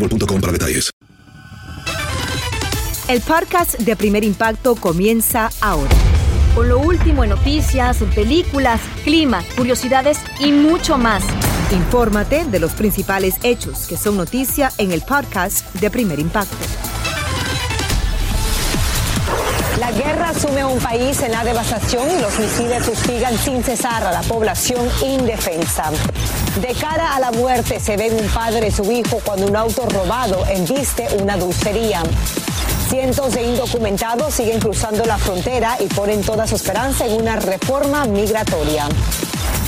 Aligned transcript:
boostmobile.com 0.00 0.40
para 0.40 0.52
detalles. 0.52 0.90
El 3.06 3.20
podcast 3.20 3.78
de 3.78 3.96
Primer 3.96 4.24
Impacto 4.24 4.76
comienza 4.76 5.50
ahora. 5.60 5.90
Con 6.54 6.68
lo 6.68 6.78
último 6.78 7.22
en 7.22 7.30
noticias, 7.30 7.98
películas, 8.14 8.80
clima, 9.04 9.44
curiosidades 9.56 10.18
y 10.38 10.52
mucho 10.52 10.96
más. 10.96 11.22
Infórmate 11.72 12.44
de 12.44 12.60
los 12.60 12.72
principales 12.72 13.34
hechos 13.42 13.86
que 13.86 13.96
son 13.96 14.16
noticia 14.16 14.72
en 14.78 14.92
el 14.92 15.02
podcast 15.02 15.74
de 15.74 15.90
Primer 15.90 16.18
Impacto. 16.18 16.56
La 19.78 19.90
guerra 19.90 20.32
sume 20.32 20.60
a 20.60 20.66
un 20.68 20.78
país 20.78 21.20
en 21.20 21.32
la 21.32 21.44
devastación 21.44 22.08
y 22.10 22.22
los 22.22 22.38
misiles 22.38 22.84
fustigan 22.84 23.36
sin 23.36 23.62
cesar 23.62 24.04
a 24.04 24.12
la 24.12 24.22
población 24.22 24.88
indefensa. 25.02 25.90
De 26.60 26.72
cara 26.74 27.16
a 27.16 27.20
la 27.20 27.32
muerte 27.32 27.80
se 27.80 27.96
ven 27.96 28.14
un 28.14 28.28
padre 28.28 28.68
y 28.68 28.70
su 28.70 28.90
hijo 28.92 29.20
cuando 29.24 29.46
un 29.48 29.56
auto 29.56 29.86
robado 29.86 30.46
embiste 30.46 31.08
una 31.20 31.36
dulcería. 31.36 32.00
Cientos 32.88 33.34
de 33.34 33.42
indocumentados 33.42 34.34
siguen 34.34 34.60
cruzando 34.60 35.04
la 35.04 35.18
frontera 35.18 35.76
y 35.80 35.86
ponen 35.86 36.22
toda 36.22 36.46
su 36.46 36.54
esperanza 36.54 37.06
en 37.06 37.20
una 37.20 37.36
reforma 37.36 38.04
migratoria. 38.04 38.86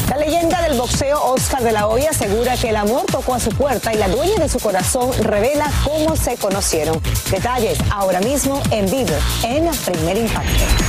La 0.08 0.16
leyenda 0.16 0.62
del 0.62 0.78
boxeo 0.78 1.20
Oscar 1.24 1.64
de 1.64 1.72
la 1.72 1.88
Hoya 1.88 2.10
asegura 2.10 2.56
que 2.56 2.68
el 2.68 2.76
amor 2.76 3.04
tocó 3.06 3.34
a 3.34 3.40
su 3.40 3.50
puerta 3.50 3.92
y 3.92 3.98
la 3.98 4.08
dueña 4.08 4.36
de 4.36 4.48
su 4.48 4.60
corazón 4.60 5.10
revela 5.24 5.68
cómo 5.84 6.14
se 6.14 6.36
conocieron. 6.36 7.02
Detalles 7.32 7.78
ahora 7.90 8.20
mismo 8.20 8.62
en 8.70 8.88
vivo 8.88 9.16
en 9.42 9.68
Primer 9.84 10.18
Impacto. 10.18 10.85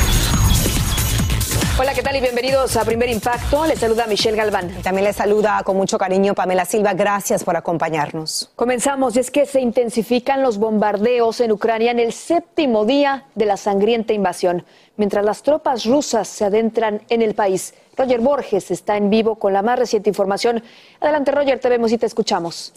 Hola, 1.80 1.94
¿qué 1.94 2.02
tal 2.02 2.16
y 2.16 2.22
bienvenidos 2.22 2.76
a 2.76 2.84
Primer 2.84 3.08
Impacto? 3.08 3.64
Les 3.68 3.78
saluda 3.78 4.08
Michelle 4.08 4.36
Galván. 4.36 4.82
También 4.82 5.06
les 5.06 5.16
saluda 5.16 5.62
con 5.64 5.78
mucho 5.78 6.00
cariño 6.00 6.34
Pamela 6.34 6.66
Silva. 6.66 6.96
Gracias 6.96 7.44
por 7.44 7.56
acompañarnos. 7.56 8.50
Comenzamos 8.56 9.16
y 9.16 9.20
es 9.20 9.30
que 9.30 9.46
se 9.46 9.62
intensifican 9.62 10.42
los 10.42 10.58
bombardeos 10.58 11.40
en 11.40 11.52
Ucrania 11.52 11.92
en 11.92 12.00
el 12.00 12.14
séptimo 12.14 12.84
día 12.84 13.26
de 13.36 13.46
la 13.46 13.58
sangrienta 13.58 14.14
invasión, 14.14 14.66
mientras 14.96 15.24
las 15.24 15.44
tropas 15.44 15.86
rusas 15.86 16.28
se 16.28 16.46
adentran 16.46 17.04
en 17.10 17.22
el 17.22 17.36
país. 17.36 17.76
Roger 17.96 18.22
Borges 18.22 18.72
está 18.72 18.98
en 18.98 19.12
vivo 19.12 19.36
con 19.36 19.54
la 19.54 19.62
más 19.62 19.78
reciente 19.78 20.10
información. 20.10 20.64
Adelante, 21.00 21.30
Roger, 21.30 21.60
te 21.60 21.70
vemos 21.70 21.92
y 21.92 22.00
te 22.00 22.08
escuchamos. 22.08 22.74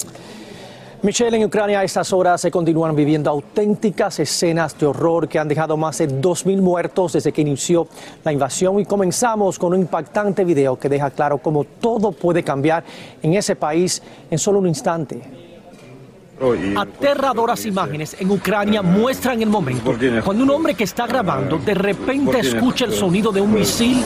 Michelle, 1.02 1.34
en 1.34 1.44
Ucrania 1.44 1.80
a 1.80 1.84
estas 1.84 2.12
horas 2.12 2.42
se 2.42 2.50
continúan 2.50 2.94
viviendo 2.94 3.30
auténticas 3.30 4.20
escenas 4.20 4.78
de 4.78 4.84
horror 4.84 5.28
que 5.28 5.38
han 5.38 5.48
dejado 5.48 5.78
más 5.78 5.96
de 5.96 6.06
2.000 6.06 6.60
muertos 6.60 7.14
desde 7.14 7.32
que 7.32 7.40
inició 7.40 7.88
la 8.22 8.32
invasión 8.32 8.78
y 8.80 8.84
comenzamos 8.84 9.58
con 9.58 9.72
un 9.72 9.80
impactante 9.80 10.44
video 10.44 10.78
que 10.78 10.90
deja 10.90 11.10
claro 11.10 11.38
cómo 11.38 11.64
todo 11.64 12.12
puede 12.12 12.42
cambiar 12.42 12.84
en 13.22 13.32
ese 13.32 13.56
país 13.56 14.02
en 14.30 14.38
solo 14.38 14.58
un 14.58 14.66
instante. 14.66 15.22
Aterradoras 16.76 17.64
imágenes 17.64 18.16
en 18.18 18.30
Ucrania 18.30 18.82
muestran 18.82 19.40
el 19.40 19.48
momento 19.48 19.94
cuando 20.22 20.44
un 20.44 20.50
hombre 20.50 20.74
que 20.74 20.84
está 20.84 21.06
grabando 21.06 21.56
de 21.58 21.74
repente 21.74 22.40
escucha 22.40 22.84
el 22.84 22.92
sonido 22.92 23.32
de 23.32 23.40
un 23.40 23.54
misil 23.54 24.04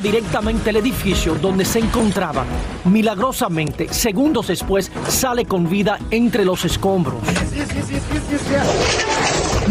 directamente 0.00 0.70
el 0.70 0.76
edificio 0.76 1.34
donde 1.34 1.64
se 1.64 1.78
encontraba. 1.78 2.44
Milagrosamente, 2.84 3.92
segundos 3.92 4.48
después, 4.48 4.90
sale 5.08 5.44
con 5.44 5.68
vida 5.68 5.98
entre 6.10 6.44
los 6.44 6.64
escombros. 6.64 7.20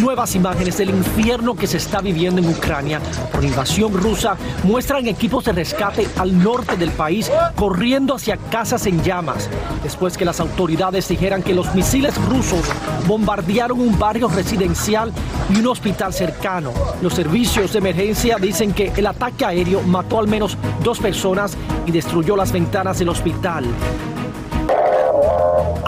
Nuevas 0.01 0.33
imágenes 0.33 0.79
del 0.79 0.89
infierno 0.89 1.55
que 1.55 1.67
se 1.67 1.77
está 1.77 2.01
viviendo 2.01 2.41
en 2.41 2.49
Ucrania 2.49 2.99
por 3.31 3.43
invasión 3.43 3.93
rusa 3.93 4.35
muestran 4.63 5.07
equipos 5.07 5.45
de 5.45 5.51
rescate 5.51 6.07
al 6.17 6.41
norte 6.41 6.75
del 6.75 6.89
país 6.89 7.31
corriendo 7.55 8.15
hacia 8.15 8.35
casas 8.37 8.87
en 8.87 9.03
llamas, 9.03 9.47
después 9.83 10.17
que 10.17 10.25
las 10.25 10.39
autoridades 10.39 11.07
dijeran 11.07 11.43
que 11.43 11.53
los 11.53 11.75
misiles 11.75 12.15
rusos 12.29 12.65
bombardearon 13.05 13.79
un 13.79 13.99
barrio 13.99 14.27
residencial 14.27 15.13
y 15.53 15.59
un 15.59 15.67
hospital 15.67 16.11
cercano. 16.13 16.73
Los 17.03 17.13
servicios 17.13 17.71
de 17.73 17.77
emergencia 17.79 18.37
dicen 18.39 18.73
que 18.73 18.91
el 18.97 19.05
ataque 19.05 19.45
aéreo 19.45 19.83
mató 19.83 20.17
al 20.17 20.27
menos 20.27 20.57
dos 20.83 20.97
personas 20.97 21.55
y 21.85 21.91
destruyó 21.91 22.35
las 22.35 22.51
ventanas 22.51 22.97
del 22.97 23.09
hospital. 23.09 23.65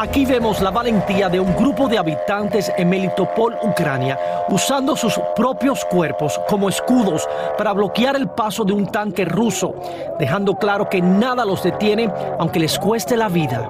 Aquí 0.03 0.25
vemos 0.25 0.59
la 0.59 0.69
valentía 0.69 1.29
de 1.29 1.39
un 1.39 1.55
grupo 1.55 1.87
de 1.87 1.97
habitantes 1.97 2.69
en 2.77 2.89
Melitopol, 2.89 3.55
Ucrania, 3.63 4.19
usando 4.49 4.97
sus 4.97 5.17
propios 5.33 5.85
cuerpos 5.85 6.41
como 6.49 6.67
escudos 6.67 7.25
para 7.57 7.71
bloquear 7.71 8.17
el 8.17 8.27
paso 8.27 8.65
de 8.65 8.73
un 8.73 8.85
tanque 8.85 9.23
ruso, 9.23 9.73
dejando 10.19 10.55
claro 10.55 10.89
que 10.89 11.01
nada 11.01 11.45
los 11.45 11.63
detiene 11.63 12.11
aunque 12.37 12.59
les 12.59 12.77
cueste 12.77 13.15
la 13.15 13.29
vida. 13.29 13.69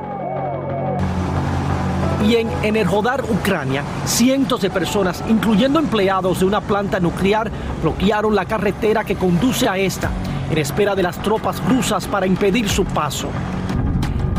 Y 2.27 2.37
en 2.37 2.49
Enerhodar, 2.63 3.23
Ucrania, 3.25 3.83
cientos 4.05 4.59
de 4.61 4.71
personas, 4.71 5.23
incluyendo 5.29 5.77
empleados 5.77 6.39
de 6.39 6.45
una 6.45 6.61
planta 6.61 6.99
nuclear, 6.99 7.51
bloquearon 7.83 8.33
la 8.33 8.45
carretera 8.45 9.03
que 9.03 9.17
conduce 9.17 9.69
a 9.69 9.77
esta, 9.77 10.09
en 10.49 10.57
espera 10.57 10.95
de 10.95 11.03
las 11.03 11.19
tropas 11.19 11.63
rusas 11.69 12.07
para 12.07 12.25
impedir 12.25 12.67
su 12.67 12.85
paso. 12.85 13.29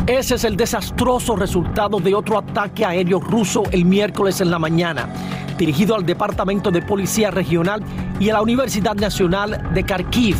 Ese 0.07 0.35
es 0.35 0.43
el 0.43 0.55
desastroso 0.55 1.35
resultado 1.35 1.99
de 1.99 2.13
otro 2.13 2.37
ataque 2.37 2.85
aéreo 2.85 3.19
ruso 3.19 3.63
el 3.71 3.85
miércoles 3.85 4.39
en 4.39 4.51
la 4.51 4.59
mañana, 4.59 5.09
dirigido 5.57 5.95
al 5.95 6.05
Departamento 6.05 6.69
de 6.69 6.83
Policía 6.83 7.31
Regional 7.31 7.81
y 8.19 8.29
a 8.29 8.33
la 8.33 8.43
Universidad 8.43 8.93
Nacional 8.93 9.73
de 9.73 9.83
Kharkiv. 9.83 10.37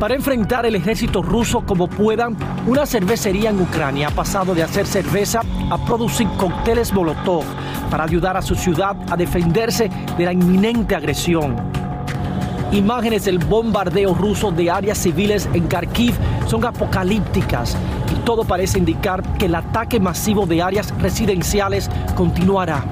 Para 0.00 0.14
enfrentar 0.14 0.64
el 0.64 0.76
ejército 0.76 1.20
ruso 1.20 1.60
como 1.60 1.88
puedan, 1.88 2.38
una 2.66 2.86
cervecería 2.86 3.50
en 3.50 3.60
Ucrania 3.60 4.08
ha 4.08 4.12
pasado 4.12 4.54
de 4.54 4.62
hacer 4.62 4.86
cerveza 4.86 5.42
a 5.68 5.84
producir 5.84 6.26
cócteles 6.38 6.90
Molotov 6.94 7.44
para 7.90 8.04
ayudar 8.04 8.38
a 8.38 8.42
su 8.42 8.54
ciudad 8.54 8.96
a 9.10 9.16
defenderse 9.18 9.90
de 10.16 10.24
la 10.24 10.32
inminente 10.32 10.94
agresión. 10.94 11.54
Imágenes 12.72 13.26
del 13.26 13.40
bombardeo 13.40 14.14
ruso 14.14 14.50
de 14.50 14.70
áreas 14.70 14.96
civiles 14.96 15.46
en 15.52 15.66
Kharkiv 15.66 16.14
son 16.46 16.64
apocalípticas 16.64 17.76
todo 18.24 18.44
parece 18.44 18.78
indicar 18.78 19.22
que 19.38 19.46
el 19.46 19.54
ataque 19.54 20.00
masivo 20.00 20.46
de 20.46 20.62
áreas 20.62 20.92
residenciales 20.98 21.90
continuará. 22.16 22.84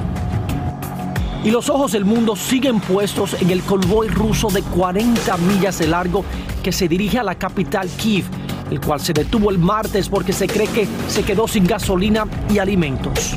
Y 1.45 1.51
los 1.51 1.69
ojos 1.69 1.93
del 1.93 2.05
mundo 2.05 2.35
siguen 2.35 2.81
puestos 2.81 3.41
en 3.41 3.51
el 3.51 3.63
convoy 3.63 4.09
ruso 4.09 4.49
de 4.49 4.63
40 4.63 5.37
millas 5.37 5.79
de 5.79 5.87
largo 5.87 6.25
que 6.63 6.73
se 6.73 6.89
dirige 6.89 7.19
a 7.19 7.23
la 7.23 7.37
capital 7.37 7.89
Kiev, 7.89 8.25
el 8.71 8.81
cual 8.81 9.01
se 9.01 9.13
detuvo 9.13 9.51
el 9.51 9.59
martes 9.59 10.09
porque 10.09 10.33
se 10.33 10.49
cree 10.49 10.67
que 10.67 10.89
se 11.09 11.23
quedó 11.23 11.47
sin 11.47 11.67
gasolina 11.67 12.27
y 12.51 12.59
alimentos. 12.59 13.37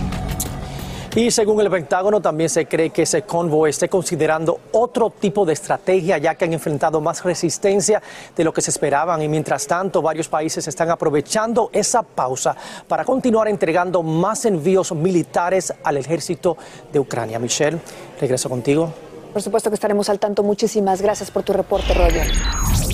Y 1.16 1.32
según 1.32 1.60
el 1.60 1.72
Pentágono, 1.72 2.22
también 2.22 2.50
se 2.50 2.68
cree 2.68 2.92
que 2.92 3.02
ese 3.02 3.24
convoy 3.24 3.72
esté 3.72 3.90
considerando 3.90 4.60
otro 4.74 5.10
tipo 5.10 5.44
de 5.44 5.54
estrategia, 5.54 6.20
ya 6.20 6.36
que 6.36 6.46
han 6.46 6.54
enfrentado 6.54 7.02
más 7.02 7.24
resistencia 7.24 8.00
de 8.36 8.44
lo 8.44 8.54
que 8.54 8.62
se 8.62 8.70
esperaban. 8.70 9.20
Y 9.24 9.28
mientras 9.28 9.66
tanto, 9.66 10.04
varios 10.04 10.28
países 10.28 10.68
están 10.68 10.92
aprovechando 10.92 11.72
esa 11.74 12.04
pausa 12.04 12.56
para 12.88 13.04
continuar 13.04 13.48
entregando 13.48 14.04
más 14.04 14.46
envíos 14.46 14.92
militares 14.92 15.74
al 15.84 15.98
ejército 15.98 16.58
de 16.94 17.00
Ucrania. 17.00 17.40
Michelle, 17.40 17.80
regreso 18.22 18.48
contigo. 18.48 18.94
Por 19.34 19.42
supuesto 19.42 19.72
que 19.72 19.76
estaremos 19.76 20.10
al 20.10 20.20
tanto. 20.20 20.44
Muchísimas 20.44 21.02
gracias 21.02 21.32
por 21.32 21.42
tu 21.42 21.54
reporte, 21.54 21.92
Roger. 21.96 22.28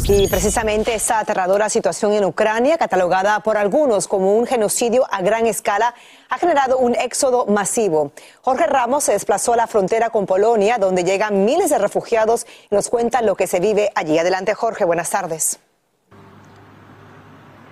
Y 0.08 0.28
precisamente 0.28 0.94
esa 0.94 1.18
aterradora 1.18 1.68
situación 1.68 2.14
en 2.14 2.26
Ucrania, 2.26 2.78
catalogada 2.78 3.40
por 3.40 3.58
algunos 3.58 4.08
como 4.08 4.36
un 4.38 4.46
genocidio 4.46 5.04
a 5.12 5.24
gran 5.24 5.48
escala, 5.48 5.96
ha 6.30 6.38
generado 6.38 6.78
un 6.78 6.94
éxodo 6.94 7.48
masivo. 7.48 8.12
Jorge 8.42 8.68
Ramos 8.68 9.06
se 9.06 9.14
desplazó 9.14 9.54
a 9.54 9.58
la 9.58 9.66
frontera 9.66 10.12
con 10.12 10.28
Polonia, 10.28 10.78
donde 10.78 11.04
llegan 11.04 11.44
miles 11.44 11.72
de 11.72 11.80
refugiados 11.80 12.46
y 12.70 12.76
nos 12.76 12.90
cuenta 12.90 13.24
lo 13.24 13.36
que 13.36 13.48
se 13.48 13.60
vive 13.60 13.90
allí. 13.96 14.20
Adelante, 14.20 14.54
Jorge, 14.54 14.86
buenas 14.86 15.10
tardes. 15.10 15.60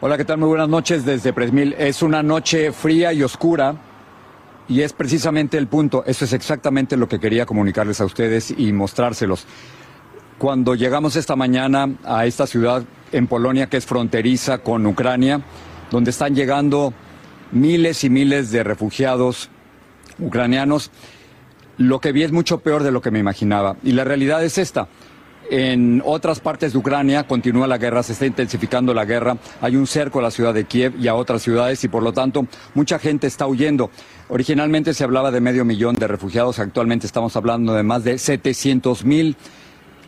Hola, 0.01 0.17
¿qué 0.17 0.25
tal? 0.25 0.39
Muy 0.39 0.49
buenas 0.49 0.69
noches 0.69 1.05
desde 1.05 1.33
Presmil. 1.33 1.75
Es 1.77 2.01
una 2.01 2.23
noche 2.23 2.71
fría 2.71 3.13
y 3.13 3.21
oscura 3.21 3.75
y 4.67 4.81
es 4.81 4.91
precisamente 4.91 5.59
el 5.59 5.67
punto. 5.67 6.03
Eso 6.07 6.25
es 6.25 6.33
exactamente 6.33 6.97
lo 6.97 7.07
que 7.07 7.19
quería 7.19 7.45
comunicarles 7.45 8.01
a 8.01 8.05
ustedes 8.05 8.49
y 8.57 8.73
mostrárselos. 8.73 9.45
Cuando 10.37 10.75
llegamos 10.75 11.15
esta 11.15 11.35
mañana 11.35 11.95
a 12.03 12.25
esta 12.25 12.47
ciudad 12.47 12.83
en 13.11 13.27
Polonia 13.27 13.67
que 13.67 13.77
es 13.77 13.85
fronteriza 13.85 14.57
con 14.57 14.85
Ucrania, 14.85 15.41
donde 15.91 16.11
están 16.11 16.35
llegando 16.35 16.93
miles 17.51 18.03
y 18.03 18.09
miles 18.09 18.51
de 18.51 18.63
refugiados 18.63 19.49
ucranianos, 20.19 20.91
lo 21.77 21.99
que 21.99 22.11
vi 22.11 22.23
es 22.23 22.31
mucho 22.31 22.59
peor 22.59 22.83
de 22.83 22.91
lo 22.91 23.01
que 23.01 23.11
me 23.11 23.19
imaginaba. 23.19 23.77
Y 23.83 23.93
la 23.93 24.03
realidad 24.03 24.43
es 24.43 24.57
esta. 24.57 24.87
En 25.49 26.01
otras 26.05 26.39
partes 26.39 26.71
de 26.71 26.79
Ucrania 26.79 27.27
continúa 27.27 27.67
la 27.67 27.77
guerra, 27.77 28.01
se 28.01 28.13
está 28.13 28.25
intensificando 28.25 28.93
la 28.93 29.03
guerra, 29.03 29.37
hay 29.61 29.75
un 29.75 29.85
cerco 29.87 30.19
a 30.19 30.21
la 30.21 30.31
ciudad 30.31 30.53
de 30.53 30.63
Kiev 30.63 30.95
y 30.97 31.09
a 31.09 31.15
otras 31.15 31.41
ciudades 31.41 31.83
y 31.83 31.89
por 31.89 32.01
lo 32.01 32.13
tanto 32.13 32.47
mucha 32.73 32.97
gente 32.97 33.27
está 33.27 33.45
huyendo. 33.45 33.91
Originalmente 34.29 34.93
se 34.93 35.03
hablaba 35.03 35.31
de 35.31 35.41
medio 35.41 35.65
millón 35.65 35.95
de 35.95 36.07
refugiados, 36.07 36.59
actualmente 36.59 37.05
estamos 37.05 37.35
hablando 37.35 37.73
de 37.73 37.83
más 37.83 38.05
de 38.05 38.17
700 38.17 39.03
mil 39.03 39.35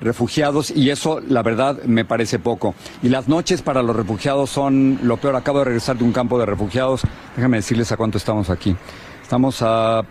refugiados 0.02 0.72
y 0.72 0.90
eso 0.90 1.22
la 1.28 1.44
verdad 1.44 1.84
me 1.84 2.06
parece 2.06 2.40
poco. 2.40 2.76
Y 3.02 3.10
las 3.10 3.28
noches 3.28 3.62
para 3.62 3.84
los 3.84 3.96
refugiados 3.96 4.50
son 4.50 5.00
lo 5.04 5.18
peor. 5.18 5.36
Acabo 5.36 5.60
de 5.60 5.66
regresar 5.66 5.98
de 5.98 6.04
un 6.04 6.12
campo 6.12 6.40
de 6.40 6.46
refugiados. 6.46 7.02
Déjame 7.36 7.58
decirles 7.58 7.92
a 7.92 7.98
cuánto 7.98 8.18
estamos 8.18 8.50
aquí. 8.50 8.76
Estamos 9.22 9.62
a 9.62 10.04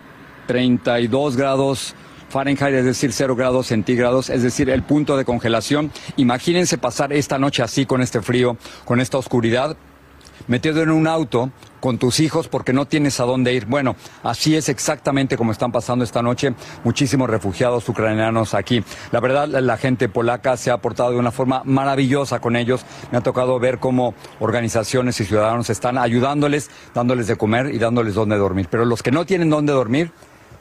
32 0.47 1.37
grados 1.37 1.95
Fahrenheit, 2.29 2.75
es 2.75 2.85
decir, 2.85 3.13
0 3.13 3.35
grados 3.35 3.67
centígrados, 3.67 4.29
es 4.29 4.43
decir, 4.43 4.69
el 4.69 4.83
punto 4.83 5.15
de 5.15 5.25
congelación. 5.25 5.91
Imagínense 6.17 6.77
pasar 6.77 7.13
esta 7.13 7.37
noche 7.39 7.63
así 7.63 7.85
con 7.85 8.01
este 8.01 8.21
frío, 8.21 8.57
con 8.83 8.99
esta 8.99 9.17
oscuridad 9.17 9.77
metido 10.47 10.81
en 10.81 10.91
un 10.91 11.07
auto 11.07 11.51
con 11.79 11.97
tus 11.99 12.19
hijos 12.19 12.47
porque 12.47 12.73
no 12.73 12.85
tienes 12.85 13.19
a 13.19 13.25
dónde 13.25 13.53
ir. 13.53 13.67
Bueno, 13.67 13.95
así 14.23 14.55
es 14.55 14.69
exactamente 14.69 15.37
como 15.37 15.51
están 15.51 15.71
pasando 15.71 16.03
esta 16.03 16.21
noche 16.21 16.55
muchísimos 16.83 17.29
refugiados 17.29 17.87
ucranianos 17.87 18.53
aquí. 18.53 18.83
La 19.11 19.19
verdad, 19.19 19.47
la 19.47 19.77
gente 19.77 20.09
polaca 20.09 20.57
se 20.57 20.71
ha 20.71 20.77
portado 20.77 21.11
de 21.11 21.17
una 21.17 21.31
forma 21.31 21.61
maravillosa 21.63 22.39
con 22.39 22.55
ellos. 22.55 22.83
Me 23.11 23.19
ha 23.19 23.21
tocado 23.21 23.59
ver 23.59 23.79
cómo 23.79 24.15
organizaciones 24.39 25.19
y 25.19 25.25
ciudadanos 25.25 25.69
están 25.69 25.97
ayudándoles, 25.97 26.71
dándoles 26.93 27.27
de 27.27 27.35
comer 27.35 27.67
y 27.73 27.77
dándoles 27.77 28.15
dónde 28.15 28.35
dormir. 28.37 28.67
Pero 28.71 28.85
los 28.85 29.03
que 29.03 29.11
no 29.11 29.25
tienen 29.25 29.49
dónde 29.49 29.73
dormir, 29.73 30.11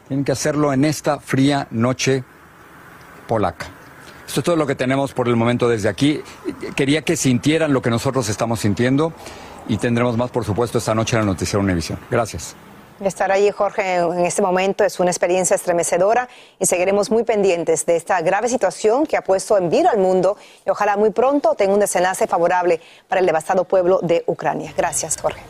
tienen 0.09 0.25
que 0.25 0.32
hacerlo 0.32 0.73
en 0.73 0.85
esta 0.85 1.19
fría 1.20 1.67
noche 1.70 2.23
polaca. 3.27 3.67
Esto 4.27 4.41
es 4.41 4.44
todo 4.44 4.56
lo 4.56 4.67
que 4.67 4.75
tenemos 4.75 5.12
por 5.12 5.29
el 5.29 5.37
momento 5.37 5.69
desde 5.69 5.88
aquí. 5.88 6.20
Quería 6.75 7.03
que 7.03 7.17
sintieran 7.17 7.73
lo 7.73 7.82
que 7.82 7.91
nosotros 7.91 8.29
estamos 8.29 8.61
sintiendo 8.61 9.12
y 9.69 9.76
tendremos 9.78 10.16
más, 10.16 10.31
por 10.31 10.44
supuesto, 10.44 10.78
esta 10.78 10.94
noche 10.94 11.16
en 11.16 11.22
la 11.22 11.26
Noticiero 11.26 11.61
Univisión. 11.61 11.99
Gracias. 12.11 12.55
Estar 13.00 13.32
allí, 13.32 13.50
Jorge, 13.50 13.96
en 13.96 14.25
este 14.25 14.40
momento 14.40 14.84
es 14.84 15.00
una 15.00 15.11
experiencia 15.11 15.56
estremecedora 15.56 16.28
y 16.61 16.66
seguiremos 16.66 17.11
muy 17.11 17.25
pendientes 17.25 17.84
de 17.87 17.96
esta 17.96 18.20
grave 18.22 18.49
situación 18.49 19.05
que 19.05 19.16
ha 19.16 19.22
puesto 19.22 19.58
en 19.58 19.69
vilo 19.69 19.90
al 19.90 19.99
mundo 19.99 20.37
y 20.64 20.70
ojalá 20.70 20.96
muy 20.96 21.11
pronto 21.11 21.55
tenga 21.56 21.75
un 21.75 21.81
desenlace 21.81 22.28
favorable 22.28 22.81
para 23.08 23.20
el 23.20 23.26
devastado 23.26 23.64
pueblo 23.64 23.99
de 24.00 24.22
Ucrania. 24.26 24.72
Gracias, 24.76 25.16
Jorge. 25.20 25.43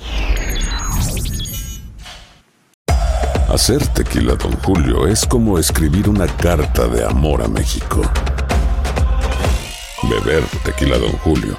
Hacer 3.48 3.86
tequila, 3.88 4.34
don 4.36 4.56
Julio, 4.62 5.06
es 5.06 5.26
como 5.26 5.58
escribir 5.58 6.08
una 6.08 6.26
carta 6.26 6.88
de 6.88 7.04
amor 7.04 7.42
a 7.42 7.46
México. 7.46 8.00
Beber 10.08 10.42
tequila, 10.64 10.98
don 10.98 11.12
Julio 11.18 11.58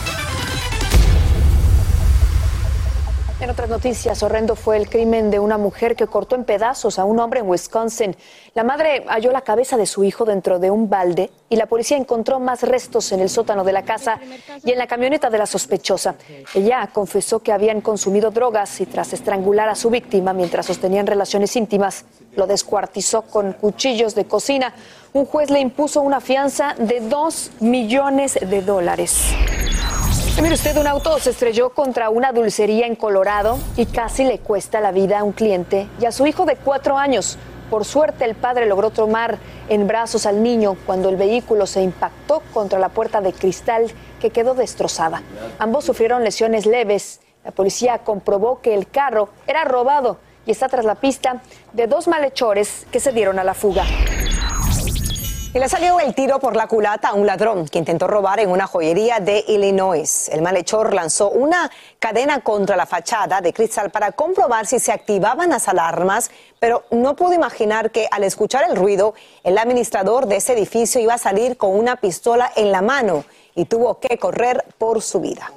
En 3.41 3.49
otras 3.49 3.69
noticias, 3.69 4.21
horrendo 4.21 4.55
fue 4.55 4.77
el 4.77 4.87
crimen 4.87 5.31
de 5.31 5.39
una 5.39 5.57
mujer 5.57 5.95
que 5.95 6.05
cortó 6.05 6.35
en 6.35 6.43
pedazos 6.43 6.99
a 6.99 7.05
un 7.05 7.19
hombre 7.19 7.39
en 7.39 7.49
Wisconsin. 7.49 8.15
La 8.53 8.63
madre 8.63 9.03
halló 9.07 9.31
la 9.31 9.41
cabeza 9.41 9.77
de 9.77 9.87
su 9.87 10.03
hijo 10.03 10.25
dentro 10.25 10.59
de 10.59 10.69
un 10.69 10.91
balde 10.91 11.31
y 11.49 11.55
la 11.55 11.65
policía 11.65 11.97
encontró 11.97 12.39
más 12.39 12.61
restos 12.61 13.11
en 13.11 13.19
el 13.19 13.29
sótano 13.29 13.63
de 13.63 13.71
la 13.71 13.81
casa 13.81 14.19
y 14.63 14.71
en 14.71 14.77
la 14.77 14.85
camioneta 14.85 15.31
de 15.31 15.39
la 15.39 15.47
sospechosa. 15.47 16.13
Ella 16.53 16.87
confesó 16.93 17.39
que 17.39 17.51
habían 17.51 17.81
consumido 17.81 18.29
drogas 18.29 18.79
y 18.79 18.85
tras 18.85 19.11
estrangular 19.11 19.69
a 19.69 19.75
su 19.75 19.89
víctima 19.89 20.33
mientras 20.33 20.67
sostenían 20.67 21.07
relaciones 21.07 21.55
íntimas, 21.55 22.05
lo 22.35 22.45
descuartizó 22.45 23.23
con 23.23 23.53
cuchillos 23.53 24.13
de 24.13 24.25
cocina. 24.25 24.71
Un 25.13 25.25
juez 25.25 25.49
le 25.49 25.61
impuso 25.61 26.01
una 26.01 26.21
fianza 26.21 26.75
de 26.77 26.99
dos 26.99 27.49
millones 27.59 28.37
de 28.39 28.61
dólares. 28.61 29.33
Mire 30.41 30.55
usted, 30.55 30.75
un 30.77 30.87
auto 30.87 31.19
se 31.19 31.29
estrelló 31.29 31.69
contra 31.69 32.09
una 32.09 32.31
dulcería 32.31 32.87
en 32.87 32.95
Colorado 32.95 33.59
y 33.77 33.85
casi 33.85 34.23
le 34.23 34.39
cuesta 34.39 34.81
la 34.81 34.91
vida 34.91 35.19
a 35.19 35.23
un 35.23 35.33
cliente 35.33 35.87
y 35.99 36.05
a 36.05 36.11
su 36.11 36.25
hijo 36.25 36.47
de 36.47 36.55
cuatro 36.55 36.97
años. 36.97 37.37
Por 37.69 37.85
suerte, 37.85 38.25
el 38.25 38.33
padre 38.33 38.65
logró 38.65 38.89
tomar 38.89 39.37
en 39.69 39.85
brazos 39.85 40.25
al 40.25 40.41
niño 40.41 40.77
cuando 40.87 41.09
el 41.09 41.15
vehículo 41.15 41.67
se 41.67 41.83
impactó 41.83 42.41
contra 42.55 42.79
la 42.79 42.89
puerta 42.89 43.21
de 43.21 43.33
cristal 43.33 43.91
que 44.19 44.31
quedó 44.31 44.55
destrozada. 44.55 45.21
Ambos 45.59 45.85
sufrieron 45.85 46.23
lesiones 46.23 46.65
leves. 46.65 47.21
La 47.45 47.51
policía 47.51 47.99
comprobó 47.99 48.61
que 48.61 48.73
el 48.73 48.89
carro 48.89 49.29
era 49.45 49.63
robado 49.63 50.17
y 50.47 50.51
está 50.51 50.67
tras 50.69 50.85
la 50.85 50.95
pista 50.95 51.43
de 51.73 51.85
dos 51.85 52.07
malhechores 52.07 52.87
que 52.91 52.99
se 52.99 53.11
dieron 53.11 53.37
a 53.37 53.43
la 53.43 53.53
fuga. 53.53 53.85
Y 55.53 55.59
le 55.59 55.67
salió 55.67 55.99
el 55.99 56.15
tiro 56.15 56.39
por 56.39 56.55
la 56.55 56.67
culata 56.67 57.09
a 57.09 57.13
un 57.13 57.27
ladrón 57.27 57.67
que 57.67 57.77
intentó 57.77 58.07
robar 58.07 58.39
en 58.39 58.49
una 58.49 58.67
joyería 58.67 59.19
de 59.19 59.43
Illinois. 59.49 60.29
El 60.29 60.41
malhechor 60.41 60.93
lanzó 60.93 61.29
una 61.29 61.69
cadena 61.99 62.39
contra 62.39 62.77
la 62.77 62.85
fachada 62.85 63.41
de 63.41 63.51
cristal 63.51 63.89
para 63.89 64.13
comprobar 64.13 64.65
si 64.65 64.79
se 64.79 64.93
activaban 64.93 65.49
las 65.49 65.67
alarmas, 65.67 66.31
pero 66.57 66.85
no 66.91 67.17
pudo 67.17 67.33
imaginar 67.33 67.91
que 67.91 68.07
al 68.11 68.23
escuchar 68.23 68.63
el 68.69 68.77
ruido, 68.77 69.13
el 69.43 69.57
administrador 69.57 70.25
de 70.25 70.37
ese 70.37 70.53
edificio 70.53 71.01
iba 71.01 71.15
a 71.15 71.17
salir 71.17 71.57
con 71.57 71.77
una 71.77 71.97
pistola 71.97 72.49
en 72.55 72.71
la 72.71 72.81
mano 72.81 73.25
y 73.53 73.65
tuvo 73.65 73.99
que 73.99 74.17
correr 74.17 74.63
por 74.77 75.01
su 75.01 75.19
vida. 75.19 75.51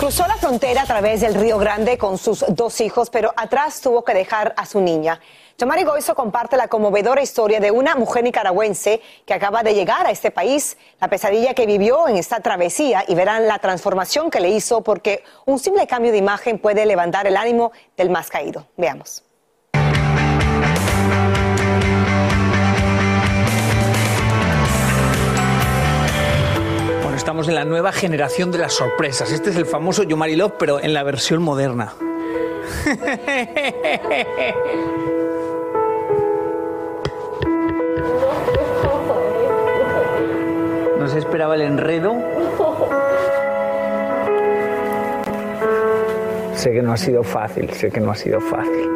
Cruzó 0.00 0.26
la 0.26 0.36
frontera 0.36 0.82
a 0.82 0.86
través 0.86 1.22
del 1.22 1.34
Río 1.34 1.56
Grande 1.56 1.96
con 1.96 2.18
sus 2.18 2.44
dos 2.48 2.80
hijos, 2.82 3.08
pero 3.08 3.32
atrás 3.36 3.80
tuvo 3.80 4.04
que 4.04 4.12
dejar 4.12 4.52
a 4.58 4.66
su 4.66 4.82
niña. 4.82 5.18
Yamari 5.58 5.84
Goizo 5.84 6.14
comparte 6.14 6.56
la 6.56 6.68
conmovedora 6.68 7.22
historia 7.22 7.60
de 7.60 7.70
una 7.70 7.94
mujer 7.94 8.24
nicaragüense 8.24 9.00
que 9.26 9.34
acaba 9.34 9.62
de 9.62 9.74
llegar 9.74 10.06
a 10.06 10.10
este 10.10 10.30
país, 10.30 10.76
la 11.00 11.08
pesadilla 11.08 11.54
que 11.54 11.66
vivió 11.66 12.08
en 12.08 12.16
esta 12.16 12.40
travesía 12.40 13.04
y 13.06 13.14
verán 13.14 13.46
la 13.46 13.58
transformación 13.58 14.30
que 14.30 14.40
le 14.40 14.48
hizo 14.48 14.82
porque 14.82 15.22
un 15.46 15.58
simple 15.58 15.86
cambio 15.86 16.12
de 16.12 16.18
imagen 16.18 16.58
puede 16.58 16.86
levantar 16.86 17.26
el 17.26 17.36
ánimo 17.36 17.72
del 17.96 18.10
más 18.10 18.30
caído. 18.30 18.66
Veamos. 18.76 19.24
Bueno, 27.02 27.16
estamos 27.16 27.48
en 27.48 27.54
la 27.54 27.64
nueva 27.64 27.92
generación 27.92 28.50
de 28.50 28.58
las 28.58 28.72
sorpresas. 28.72 29.30
Este 29.30 29.50
es 29.50 29.56
el 29.56 29.66
famoso 29.66 30.04
Yomari 30.04 30.36
Love, 30.36 30.54
pero 30.58 30.80
en 30.80 30.94
la 30.94 31.02
versión 31.02 31.42
moderna. 31.42 31.94
se 41.10 41.18
esperaba 41.18 41.54
el 41.56 41.62
enredo. 41.62 42.14
Sé 46.54 46.72
que 46.72 46.82
no 46.82 46.92
ha 46.92 46.96
sido 46.96 47.22
fácil, 47.22 47.70
sé 47.70 47.90
que 47.90 48.00
no 48.00 48.10
ha 48.10 48.14
sido 48.14 48.40
fácil. 48.40 48.88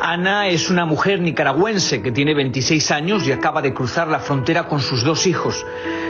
Ana 0.00 0.48
es 0.48 0.68
una 0.68 0.84
mujer 0.84 1.20
nicaragüense 1.20 2.02
que 2.02 2.10
tiene 2.10 2.34
26 2.34 2.90
años 2.90 3.26
y 3.26 3.32
acaba 3.32 3.62
de 3.62 3.72
cruzar 3.72 4.08
la 4.08 4.18
frontera 4.18 4.66
con 4.66 4.80
sus 4.80 5.04
dos 5.04 5.26
hijos. 5.26 5.64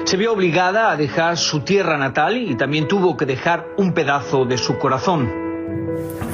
Se 0.05 0.17
vio 0.17 0.33
obligada 0.33 0.91
a 0.91 0.97
dejar 0.97 1.37
su 1.37 1.61
tierra 1.61 1.99
natal 1.99 2.37
y 2.37 2.55
también 2.57 2.89
tuvo 2.89 3.17
que 3.17 3.27
dejar 3.27 3.67
un 3.77 3.93
pedazo 3.93 4.45
de 4.45 4.57
su 4.57 4.79
corazón. 4.79 5.31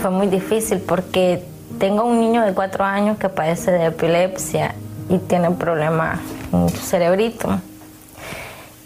Fue 0.00 0.10
muy 0.10 0.28
difícil 0.28 0.78
porque 0.78 1.42
tengo 1.78 2.04
un 2.04 2.20
niño 2.20 2.42
de 2.42 2.54
cuatro 2.54 2.84
años 2.84 3.18
que 3.18 3.28
padece 3.28 3.72
de 3.72 3.86
epilepsia 3.86 4.74
y 5.08 5.18
tiene 5.18 5.50
problemas 5.50 6.20
en 6.52 6.68
su 6.68 6.78
cerebrito. 6.78 7.60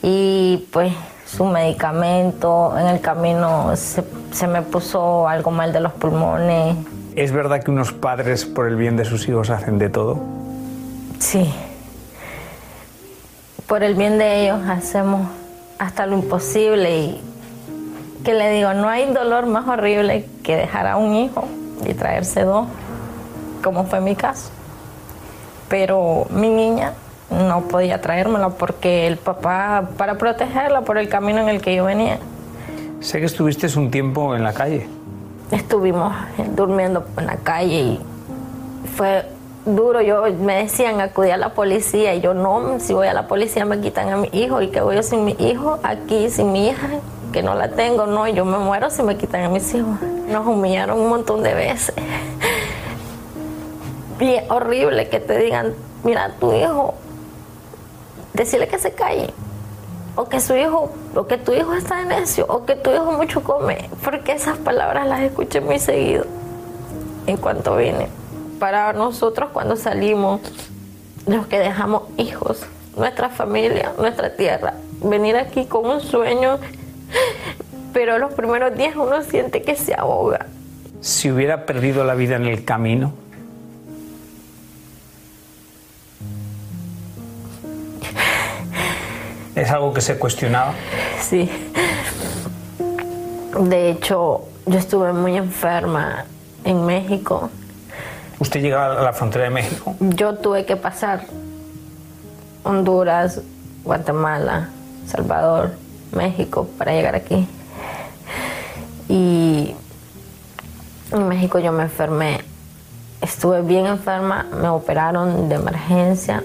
Y 0.02 0.68
pues 0.72 0.92
su 1.24 1.44
medicamento, 1.44 2.76
en 2.76 2.88
el 2.88 3.00
camino 3.00 3.74
se, 3.76 4.04
se 4.32 4.46
me 4.46 4.62
puso 4.62 5.28
algo 5.28 5.50
mal 5.50 5.72
de 5.72 5.80
los 5.80 5.92
pulmones. 5.92 6.76
¿Es 7.14 7.30
verdad 7.32 7.62
que 7.62 7.70
unos 7.70 7.92
padres 7.92 8.44
por 8.44 8.66
el 8.66 8.76
bien 8.76 8.96
de 8.96 9.04
sus 9.04 9.28
hijos 9.28 9.50
hacen 9.50 9.78
de 9.78 9.88
todo? 9.88 10.18
Sí. 11.18 11.52
Por 13.66 13.82
el 13.82 13.94
bien 13.94 14.18
de 14.18 14.42
ellos 14.42 14.60
hacemos 14.68 15.28
hasta 15.78 16.06
lo 16.06 16.14
imposible 16.14 16.96
y 16.96 17.20
que 18.24 18.34
le 18.34 18.50
digo, 18.50 18.72
no 18.74 18.88
hay 18.88 19.12
dolor 19.12 19.46
más 19.46 19.66
horrible 19.68 20.28
que 20.42 20.56
dejar 20.56 20.86
a 20.86 20.96
un 20.96 21.14
hijo 21.14 21.44
y 21.84 21.94
traerse 21.94 22.42
dos, 22.42 22.66
como 23.62 23.84
fue 23.84 24.00
mi 24.00 24.14
caso. 24.14 24.50
Pero 25.68 26.26
mi 26.30 26.48
niña 26.48 26.92
no 27.32 27.62
podía 27.62 28.00
traérmela 28.00 28.50
porque 28.50 29.06
el 29.06 29.16
papá, 29.16 29.88
para 29.96 30.18
protegerla 30.18 30.82
por 30.82 30.98
el 30.98 31.08
camino 31.08 31.40
en 31.40 31.48
el 31.48 31.60
que 31.60 31.74
yo 31.74 31.84
venía. 31.84 32.18
Sé 33.00 33.18
que 33.18 33.26
estuviste 33.26 33.66
un 33.76 33.90
tiempo 33.90 34.36
en 34.36 34.44
la 34.44 34.52
calle. 34.52 34.86
Estuvimos 35.50 36.14
durmiendo 36.54 37.04
en 37.16 37.26
la 37.26 37.36
calle 37.36 37.80
y 37.80 38.00
fue 38.96 39.26
duro. 39.66 40.00
Yo 40.00 40.22
me 40.40 40.56
decían 40.56 41.00
acudir 41.00 41.32
a 41.32 41.36
la 41.36 41.50
policía 41.50 42.14
y 42.14 42.20
yo 42.20 42.34
no, 42.34 42.78
si 42.78 42.92
voy 42.92 43.08
a 43.08 43.14
la 43.14 43.26
policía 43.26 43.64
me 43.64 43.80
quitan 43.80 44.08
a 44.10 44.16
mi 44.16 44.28
hijo 44.32 44.62
y 44.62 44.68
que 44.68 44.80
voy 44.80 44.96
yo 44.96 45.02
sin 45.02 45.24
mi 45.24 45.36
hijo 45.38 45.78
aquí, 45.82 46.30
sin 46.30 46.52
mi 46.52 46.68
hija, 46.68 46.88
que 47.32 47.42
no 47.42 47.54
la 47.54 47.68
tengo, 47.70 48.06
no, 48.06 48.28
yo 48.28 48.44
me 48.44 48.58
muero 48.58 48.90
si 48.90 49.02
me 49.02 49.16
quitan 49.16 49.42
a 49.44 49.48
mis 49.48 49.74
hijos. 49.74 50.00
Nos 50.28 50.46
humillaron 50.46 51.00
un 51.00 51.08
montón 51.08 51.42
de 51.42 51.54
veces. 51.54 51.94
Y 54.20 54.34
es 54.34 54.48
horrible 54.50 55.08
que 55.08 55.18
te 55.18 55.36
digan, 55.36 55.74
mira, 56.04 56.30
tu 56.38 56.52
hijo, 56.52 56.94
decirle 58.44 58.68
que 58.68 58.78
se 58.78 58.92
calle. 58.92 59.30
O 60.14 60.28
que 60.28 60.40
su 60.40 60.54
hijo, 60.54 60.90
o 61.14 61.26
que 61.26 61.38
tu 61.38 61.52
hijo 61.52 61.72
está 61.74 62.04
necio, 62.04 62.44
o 62.48 62.66
que 62.66 62.76
tu 62.76 62.90
hijo 62.90 63.12
mucho 63.12 63.42
come, 63.42 63.88
porque 64.04 64.32
esas 64.32 64.58
palabras 64.58 65.06
las 65.06 65.20
escuché 65.22 65.60
muy 65.60 65.78
seguido 65.78 66.26
en 67.26 67.36
cuanto 67.38 67.76
vine. 67.76 68.08
Para 68.58 68.92
nosotros 68.92 69.50
cuando 69.52 69.76
salimos, 69.76 70.40
los 71.26 71.46
que 71.46 71.58
dejamos 71.58 72.02
hijos, 72.18 72.66
nuestra 72.96 73.30
familia, 73.30 73.92
nuestra 73.98 74.36
tierra, 74.36 74.74
venir 75.02 75.36
aquí 75.36 75.64
con 75.64 75.86
un 75.86 76.00
sueño, 76.00 76.58
pero 77.92 78.18
los 78.18 78.34
primeros 78.34 78.76
días 78.76 78.94
uno 78.96 79.22
siente 79.22 79.62
que 79.62 79.76
se 79.76 79.94
ahoga. 79.94 80.46
Si 81.00 81.30
hubiera 81.30 81.64
perdido 81.64 82.04
la 82.04 82.14
vida 82.14 82.36
en 82.36 82.46
el 82.46 82.64
camino, 82.64 83.12
¿es 89.54 89.70
algo 89.70 89.92
que 89.92 90.00
se 90.00 90.18
cuestionaba? 90.18 90.74
Sí. 91.20 91.50
De 93.58 93.90
hecho, 93.90 94.48
yo 94.66 94.78
estuve 94.78 95.12
muy 95.12 95.36
enferma 95.36 96.24
en 96.64 96.86
México. 96.86 97.50
¿Usted 98.38 98.60
llega 98.60 98.86
a 98.86 99.02
la 99.02 99.12
frontera 99.12 99.44
de 99.44 99.50
México? 99.50 99.94
Yo 100.00 100.34
tuve 100.34 100.64
que 100.64 100.76
pasar 100.76 101.26
Honduras, 102.64 103.40
Guatemala, 103.84 104.68
Salvador, 105.06 105.72
México 106.12 106.68
para 106.78 106.92
llegar 106.92 107.14
aquí. 107.14 107.46
Y 109.08 109.74
en 111.12 111.28
México 111.28 111.58
yo 111.58 111.72
me 111.72 111.84
enfermé. 111.84 112.40
Estuve 113.20 113.62
bien 113.62 113.86
enferma, 113.86 114.46
me 114.60 114.68
operaron 114.68 115.48
de 115.48 115.54
emergencia. 115.56 116.42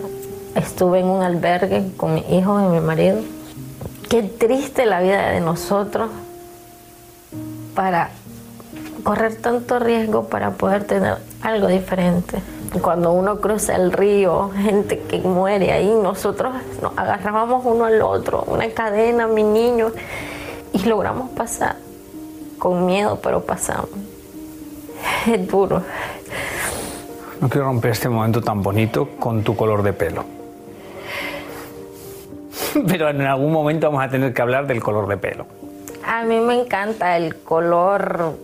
Estuve 0.58 1.02
en 1.02 1.06
un 1.06 1.22
albergue 1.22 1.92
con 1.98 2.16
mi 2.16 2.26
hijo 2.32 2.60
y 2.60 2.64
mi 2.64 2.80
marido. 2.80 3.20
Qué 4.10 4.24
triste 4.24 4.88
la 4.88 5.02
vida 5.02 5.30
de 5.30 5.40
nosotros 5.40 6.10
para 7.76 8.10
correr 9.04 9.36
tanto 9.36 9.78
riesgo 9.78 10.24
para 10.24 10.52
poder 10.52 10.86
tener 10.86 11.18
algo 11.44 11.68
diferente. 11.68 12.42
Cuando 12.82 13.12
uno 13.12 13.40
cruza 13.40 13.76
el 13.76 13.92
río, 13.92 14.50
gente 14.50 14.98
que 15.02 15.20
muere 15.20 15.72
ahí, 15.72 15.94
nosotros 16.02 16.56
nos 16.82 16.98
agarrábamos 16.98 17.64
uno 17.64 17.86
al 17.86 18.02
otro, 18.02 18.44
una 18.48 18.68
cadena, 18.72 19.28
mi 19.28 19.44
niño, 19.44 19.92
y 20.74 20.80
logramos 20.86 21.30
pasar. 21.30 21.76
Con 22.58 22.88
miedo, 22.88 23.20
pero 23.22 23.44
pasamos. 23.44 23.92
Es 25.28 25.48
duro. 25.48 25.84
No 27.42 27.48
quiero 27.48 27.68
romper 27.68 27.92
este 27.92 28.10
momento 28.10 28.42
tan 28.42 28.64
bonito 28.64 29.10
con 29.20 29.44
tu 29.44 29.56
color 29.56 29.84
de 29.84 29.94
pelo. 29.94 30.37
Pero 32.88 33.10
en 33.10 33.22
algún 33.22 33.52
momento 33.52 33.88
vamos 33.88 34.04
a 34.04 34.10
tener 34.10 34.34
que 34.34 34.42
hablar 34.42 34.68
del 34.68 34.82
color 34.82 35.08
de 35.08 35.18
pelo. 35.18 35.46
A 36.06 36.24
mí 36.24 36.40
me 36.40 36.62
encanta 36.62 37.18
el 37.18 37.36
color 37.36 38.38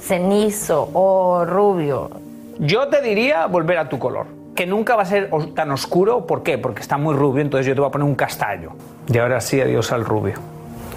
cenizo 0.00 0.90
o 0.94 1.44
rubio. 1.44 2.10
Yo 2.58 2.88
te 2.88 3.00
diría 3.02 3.46
volver 3.46 3.78
a 3.78 3.88
tu 3.88 3.98
color, 3.98 4.26
que 4.54 4.66
nunca 4.66 4.96
va 4.96 5.02
a 5.02 5.06
ser 5.06 5.30
tan 5.54 5.70
oscuro. 5.70 6.26
¿Por 6.26 6.42
qué? 6.42 6.58
Porque 6.58 6.80
está 6.80 6.96
muy 6.96 7.14
rubio, 7.14 7.42
entonces 7.42 7.66
yo 7.66 7.74
te 7.74 7.80
voy 7.80 7.88
a 7.88 7.92
poner 7.92 8.06
un 8.06 8.14
castaño. 8.14 8.70
Y 9.06 9.18
ahora 9.18 9.40
sí, 9.40 9.60
adiós 9.60 9.92
al 9.92 10.04
rubio. 10.04 10.34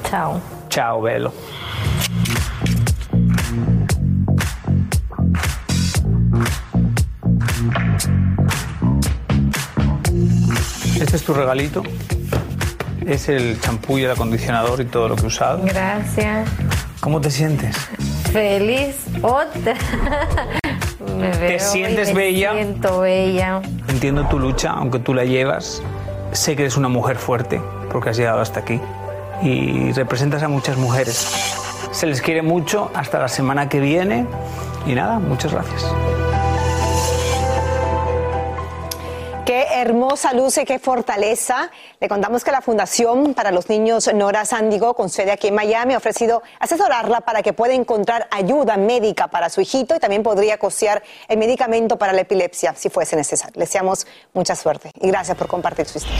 Chao. 0.09 0.39
Chao, 0.69 1.01
Velo. 1.01 1.31
Este 10.99 11.17
es 11.17 11.23
tu 11.23 11.33
regalito. 11.33 11.83
Es 13.07 13.29
el 13.29 13.59
champú 13.59 13.97
y 13.97 14.03
el 14.03 14.11
acondicionador 14.11 14.81
y 14.81 14.85
todo 14.85 15.09
lo 15.09 15.15
que 15.15 15.23
he 15.23 15.27
usado. 15.27 15.61
Gracias. 15.63 16.49
¿Cómo 16.99 17.19
te 17.19 17.29
sientes? 17.29 17.75
Feliz. 18.31 18.95
Otra. 19.21 19.75
Me 21.17 21.31
veo 21.37 21.57
y 21.57 21.59
sientes 21.59 22.09
me 22.09 22.21
bella? 22.21 22.53
Siento 22.53 23.01
bella. 23.01 23.61
Entiendo 23.87 24.27
tu 24.27 24.39
lucha, 24.39 24.71
aunque 24.71 24.99
tú 24.99 25.13
la 25.13 25.25
llevas. 25.25 25.81
Sé 26.31 26.55
que 26.55 26.63
eres 26.63 26.77
una 26.77 26.87
mujer 26.89 27.17
fuerte, 27.17 27.61
porque 27.91 28.09
has 28.09 28.17
llegado 28.17 28.41
hasta 28.41 28.61
aquí. 28.61 28.79
Y 29.41 29.91
representas 29.91 30.41
a 30.43 30.47
muchas 30.47 30.77
mujeres. 30.77 31.55
Se 31.91 32.07
les 32.07 32.21
quiere 32.21 32.41
mucho 32.41 32.89
hasta 32.95 33.19
la 33.19 33.27
semana 33.27 33.69
que 33.69 33.79
viene. 33.79 34.25
Y 34.87 34.93
nada, 34.93 35.19
muchas 35.19 35.53
gracias. 35.53 35.85
Hermosa 39.83 40.33
luz 40.33 40.57
y 40.57 40.65
qué 40.65 40.79
fortaleza. 40.79 41.69
Le 41.99 42.07
contamos 42.07 42.43
que 42.43 42.51
la 42.51 42.61
Fundación 42.61 43.33
para 43.33 43.51
los 43.51 43.69
Niños 43.69 44.09
Nora 44.13 44.45
Sándigo, 44.45 44.93
con 44.93 45.09
sede 45.09 45.31
aquí 45.31 45.49
en 45.49 45.55
Miami, 45.55 45.93
ha 45.93 45.97
ofrecido 45.97 46.41
asesorarla 46.59 47.21
para 47.21 47.43
que 47.43 47.53
pueda 47.53 47.73
encontrar 47.73 48.27
ayuda 48.31 48.77
médica 48.77 49.27
para 49.27 49.49
su 49.49 49.61
hijito 49.61 49.95
y 49.95 49.99
también 49.99 50.23
podría 50.23 50.57
costear 50.57 51.03
el 51.27 51.37
medicamento 51.37 51.97
para 51.97 52.13
la 52.13 52.21
epilepsia 52.21 52.73
si 52.75 52.89
fuese 52.89 53.15
necesario. 53.15 53.53
Le 53.55 53.65
deseamos 53.65 54.07
mucha 54.33 54.55
suerte 54.55 54.91
y 55.01 55.07
gracias 55.07 55.37
por 55.37 55.47
compartir 55.47 55.85
su 55.85 55.97
historia. 55.97 56.17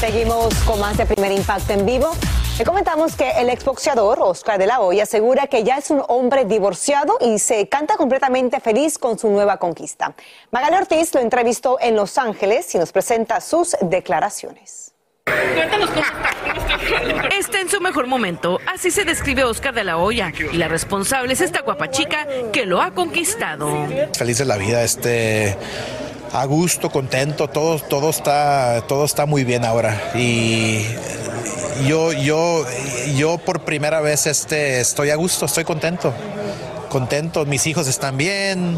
Seguimos 0.00 0.54
con 0.66 0.80
más 0.80 0.96
de 0.96 1.06
Primer 1.06 1.32
Impacto 1.32 1.72
en 1.72 1.86
vivo. 1.86 2.10
Le 2.56 2.64
comentamos 2.64 3.16
que 3.16 3.28
el 3.32 3.50
exboxeador 3.50 4.20
Oscar 4.20 4.58
de 4.58 4.68
la 4.68 4.78
Hoya 4.78 5.02
asegura 5.02 5.48
que 5.48 5.64
ya 5.64 5.76
es 5.76 5.90
un 5.90 6.04
hombre 6.06 6.44
divorciado 6.44 7.18
y 7.20 7.40
se 7.40 7.68
canta 7.68 7.96
completamente 7.96 8.60
feliz 8.60 8.96
con 8.96 9.18
su 9.18 9.28
nueva 9.28 9.56
conquista. 9.56 10.14
Magali 10.52 10.76
Ortiz 10.76 11.12
lo 11.14 11.20
entrevistó 11.20 11.78
en 11.80 11.96
Los 11.96 12.16
Ángeles 12.16 12.72
y 12.76 12.78
nos 12.78 12.92
presenta 12.92 13.40
sus 13.40 13.76
declaraciones. 13.80 14.92
Cuéntanos 15.24 15.90
cómo 15.90 16.00
está. 16.00 17.28
Está 17.36 17.60
en 17.60 17.68
su 17.68 17.80
mejor 17.80 18.06
momento. 18.06 18.60
Así 18.72 18.92
se 18.92 19.04
describe 19.04 19.42
Oscar 19.42 19.74
de 19.74 19.82
la 19.82 19.96
Hoya. 19.96 20.32
Y 20.52 20.56
la 20.56 20.68
responsable 20.68 21.32
es 21.32 21.40
esta 21.40 21.62
guapa 21.62 21.90
chica 21.90 22.28
que 22.52 22.66
lo 22.66 22.80
ha 22.80 22.92
conquistado. 22.92 23.68
Feliz 24.16 24.38
de 24.38 24.44
la 24.44 24.58
vida, 24.58 24.84
este 24.84 25.56
a 26.34 26.44
gusto, 26.46 26.90
contento, 26.90 27.48
todo, 27.48 27.78
todo 27.78 28.10
está, 28.10 28.82
todo 28.88 29.04
está 29.04 29.24
muy 29.24 29.44
bien 29.44 29.64
ahora. 29.64 30.10
Y 30.16 30.84
yo, 31.86 32.12
yo, 32.12 32.66
yo 33.16 33.38
por 33.38 33.60
primera 33.60 34.00
vez 34.00 34.26
este, 34.26 34.80
estoy 34.80 35.10
a 35.10 35.14
gusto, 35.14 35.46
estoy 35.46 35.62
contento. 35.62 36.12
Contento, 36.88 37.46
mis 37.46 37.66
hijos 37.68 37.86
están 37.86 38.16
bien, 38.16 38.76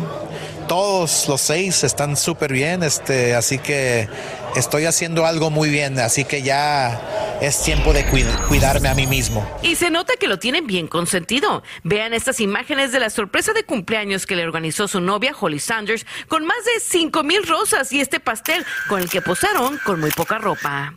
todos 0.69 1.29
los 1.29 1.41
seis 1.41 1.83
están 1.83 2.17
súper 2.17 2.53
bien, 2.53 2.83
este, 2.83 3.35
así 3.35 3.59
que 3.59 4.09
estoy 4.55 4.85
haciendo 4.85 5.25
algo 5.25 5.51
muy 5.51 5.71
bien, 5.71 5.99
así 5.99 6.25
que 6.25 6.43
ya 6.43 7.01
es 7.41 7.63
tiempo 7.63 7.93
de 7.93 8.05
cuidarme 8.49 8.89
a 8.89 8.95
mí 8.95 9.07
mismo. 9.07 9.49
Y 9.63 9.77
se 9.77 9.91
nota 9.91 10.15
que 10.19 10.29
lo 10.29 10.39
tienen 10.39 10.67
bien 10.67 10.87
consentido. 10.87 11.63
Vean 11.83 12.15
estas 12.15 12.41
imágenes 12.41 12.93
de 12.93 13.01
la 13.01 13.11
sorpresa 13.11 13.53
de 13.53 13.65
cumpleaños 13.65 14.27
que 14.27 14.37
le 14.37 14.45
organizó 14.45 14.89
su 14.89 15.01
novia 15.01 15.35
Holly 15.39 15.59
Sanders 15.59 16.07
con 16.29 16.47
más 16.47 16.65
de 16.65 16.81
5 16.81 17.23
mil 17.23 17.47
rosas 17.47 17.93
y 17.93 18.01
este 18.01 18.21
pastel 18.21 18.65
con 18.89 19.01
el 19.01 19.11
que 19.11 19.21
posaron 19.21 19.79
con 19.85 20.01
muy 20.01 20.11
poca 20.11 20.39
ropa. 20.39 20.95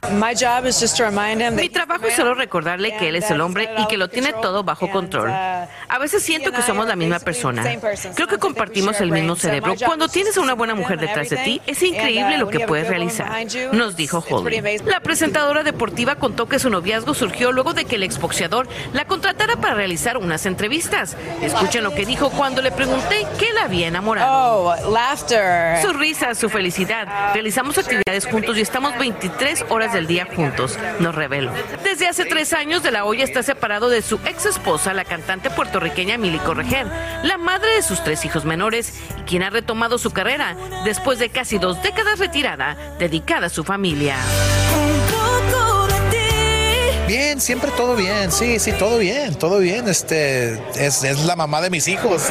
Mi 1.52 1.70
trabajo 1.70 2.06
es 2.06 2.16
solo 2.16 2.34
recordarle 2.34 2.96
que 2.98 3.10
él 3.10 3.16
es 3.16 3.30
el 3.32 3.42
hombre 3.42 3.70
y 3.78 3.88
que 3.88 3.98
lo 3.98 4.08
tiene 4.10 4.34
todo 4.34 4.64
bajo 4.64 4.90
control. 4.90 5.30
A 5.30 5.98
veces 6.00 6.24
siento 6.24 6.52
que 6.52 6.62
somos 6.62 6.88
la 6.88 6.96
misma 6.96 7.20
persona. 7.20 7.64
Creo 8.16 8.28
que 8.28 8.38
compartimos 8.38 9.00
el 9.02 9.12
mismo 9.12 9.36
cerebro. 9.36 9.76
Cuando 9.86 10.08
tienes 10.08 10.38
a 10.38 10.42
una 10.42 10.54
buena 10.54 10.76
mujer 10.76 11.00
detrás 11.00 11.30
de 11.30 11.38
ti, 11.38 11.62
es 11.68 11.82
increíble 11.84 12.38
lo 12.38 12.50
que 12.50 12.62
puedes 12.62 12.88
realizar 12.88 13.30
nos 13.72 13.96
dijo 13.96 14.24
Holly. 14.30 14.62
La 14.86 15.00
presentadora 15.00 15.64
deportiva 15.64 16.16
contó 16.30 16.48
que 16.48 16.60
su 16.60 16.70
noviazgo 16.70 17.16
surgió 17.16 17.52
luego 17.52 17.74
de 17.74 17.86
que 17.86 17.96
el 17.96 18.04
exboxeador 18.04 18.68
la 18.94 19.06
contratara 19.06 19.56
para 19.56 19.74
realizar 19.74 20.16
unas 20.16 20.46
entrevistas. 20.46 21.18
Escuchen 21.42 21.84
lo 21.84 21.96
que 21.96 22.06
dijo 22.06 22.30
cuando 22.30 22.62
le 22.62 22.72
pregunté 22.72 23.26
qué 23.40 23.52
la 23.52 23.64
había 23.64 23.88
enamorado. 23.88 24.30
Oh, 24.32 24.92
laughter. 24.92 25.82
Su 25.82 25.92
risa, 25.94 26.36
su 26.36 26.48
felicidad. 26.48 27.34
Realizamos 27.34 27.80
actividades 27.80 28.28
juntos 28.28 28.60
y 28.60 28.62
estamos 28.62 28.96
23 29.00 29.66
horas 29.70 29.92
del 29.92 30.06
día 30.06 30.28
juntos, 30.36 30.78
nos 31.00 31.16
reveló. 31.16 31.52
Desde 31.84 32.08
hace 32.08 32.26
tres 32.26 32.54
años, 32.54 32.84
De 32.84 32.92
La 32.92 33.06
Hoya 33.06 33.24
está 33.24 33.42
separado 33.42 33.90
de 33.90 34.04
su 34.04 34.20
ex 34.28 34.46
esposa, 34.46 34.94
la 34.94 35.06
cantante 35.06 35.50
puertorriqueña 35.50 36.20
Mili 36.20 36.38
Correger, 36.38 36.86
la 37.24 37.40
madre 37.40 37.72
de 37.72 37.82
sus 37.82 38.04
tres 38.04 38.24
hijos 38.24 38.46
menores 38.46 38.94
y 39.20 39.22
quien 39.24 39.42
ha 39.42 39.50
retomado 39.50 39.98
su 39.98 40.12
carrera 40.12 40.56
después 40.86 41.18
de 41.18 41.30
casi 41.30 41.58
dos 41.58 41.82
décadas 41.82 42.20
retirada, 42.20 42.78
dedicada 43.00 43.48
a 43.48 43.50
su 43.50 43.64
familia. 43.64 44.16
Bien, 47.10 47.42
siempre 47.42 47.72
todo 47.72 47.96
bien, 47.96 48.32
sí, 48.32 48.60
sí, 48.60 48.72
todo 48.72 49.00
bien, 49.00 49.34
todo 49.34 49.58
bien. 49.58 49.88
Este 49.90 50.54
es, 50.76 51.04
es 51.04 51.26
la 51.26 51.36
mamá 51.36 51.60
de 51.60 51.72
mis 51.72 51.88
hijos. 51.88 52.22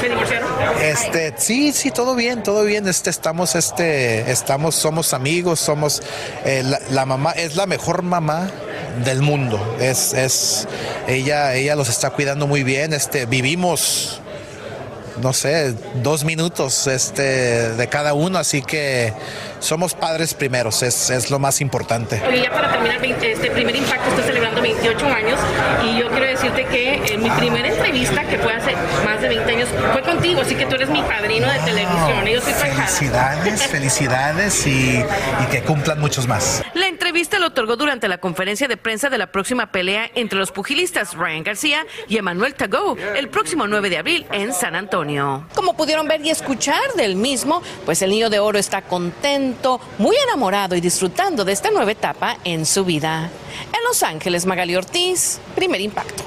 ¿Se 0.00 0.08
divorciaron? 0.08 0.50
Este, 0.82 1.34
sí, 1.36 1.70
sí, 1.72 1.92
todo 1.92 2.16
bien, 2.16 2.42
todo 2.42 2.64
bien. 2.64 2.88
Este, 2.88 3.10
estamos, 3.10 3.54
este, 3.54 4.28
estamos, 4.32 4.74
somos 4.74 5.14
amigos, 5.14 5.60
somos 5.60 6.02
eh, 6.44 6.64
la, 6.64 6.80
la, 6.90 7.06
mamá 7.06 7.30
es 7.30 7.54
la 7.54 7.66
mejor 7.66 8.02
mamá 8.02 8.50
del 9.04 9.22
mundo. 9.22 9.76
Es, 9.78 10.12
es, 10.14 10.66
ella, 11.06 11.54
ella 11.54 11.76
los 11.76 11.88
está 11.88 12.10
cuidando 12.10 12.48
muy 12.48 12.64
bien. 12.64 12.92
Este, 12.92 13.26
vivimos 13.26 14.20
no 15.20 15.32
sé, 15.32 15.74
dos 16.02 16.24
minutos 16.24 16.86
este, 16.86 17.70
de 17.72 17.88
cada 17.88 18.14
uno, 18.14 18.38
así 18.38 18.62
que 18.62 19.12
somos 19.64 19.94
padres 19.94 20.34
primeros, 20.34 20.82
es, 20.82 21.10
es 21.10 21.30
lo 21.30 21.38
más 21.38 21.60
importante. 21.60 22.22
Oye, 22.28 22.42
ya 22.42 22.50
para 22.50 22.70
terminar, 22.70 23.04
este 23.04 23.50
primer 23.50 23.74
impacto 23.74 24.10
está 24.10 24.22
celebrando 24.22 24.60
28 24.60 25.06
años 25.06 25.38
y 25.84 25.98
yo 25.98 26.08
quiero 26.08 26.26
decirte 26.26 26.64
que 26.66 27.14
en 27.14 27.22
mi 27.22 27.30
primera 27.30 27.68
entrevista, 27.68 28.22
que 28.24 28.38
fue 28.38 28.52
hace 28.52 28.72
más 29.04 29.20
de 29.20 29.28
20 29.28 29.52
años, 29.52 29.68
fue 29.92 30.02
contigo, 30.02 30.42
así 30.42 30.54
que 30.54 30.66
tú 30.66 30.74
eres 30.74 30.90
mi 30.90 31.02
padrino 31.02 31.50
de 31.50 31.58
televisión. 31.60 32.26
yo 32.26 32.40
soy 32.40 32.52
felicidades, 32.52 33.62
felicidades 33.66 34.66
y, 34.66 34.98
y 34.98 35.46
que 35.50 35.62
cumplan 35.62 35.98
muchos 35.98 36.26
más. 36.26 36.62
La 37.14 37.18
entrevista 37.18 37.38
lo 37.38 37.46
otorgó 37.46 37.76
durante 37.76 38.08
la 38.08 38.18
conferencia 38.18 38.66
de 38.66 38.76
prensa 38.76 39.08
de 39.08 39.18
la 39.18 39.28
próxima 39.28 39.70
pelea 39.70 40.10
entre 40.16 40.36
los 40.36 40.50
pugilistas 40.50 41.14
Ryan 41.14 41.44
García 41.44 41.86
y 42.08 42.16
Emmanuel 42.16 42.56
Tagó 42.56 42.96
el 43.14 43.28
próximo 43.28 43.68
9 43.68 43.88
de 43.88 43.98
abril 43.98 44.26
en 44.32 44.52
San 44.52 44.74
Antonio. 44.74 45.46
Como 45.54 45.76
pudieron 45.76 46.08
ver 46.08 46.26
y 46.26 46.30
escuchar 46.30 46.82
del 46.96 47.14
mismo, 47.14 47.62
pues 47.84 48.02
el 48.02 48.10
niño 48.10 48.30
de 48.30 48.40
oro 48.40 48.58
está 48.58 48.82
contento, 48.82 49.80
muy 49.96 50.16
enamorado 50.24 50.74
y 50.74 50.80
disfrutando 50.80 51.44
de 51.44 51.52
esta 51.52 51.70
nueva 51.70 51.92
etapa 51.92 52.38
en 52.42 52.66
su 52.66 52.84
vida. 52.84 53.30
En 53.72 53.84
Los 53.86 54.02
Ángeles, 54.02 54.44
Magali 54.44 54.74
Ortiz, 54.74 55.38
primer 55.54 55.80
impacto. 55.82 56.24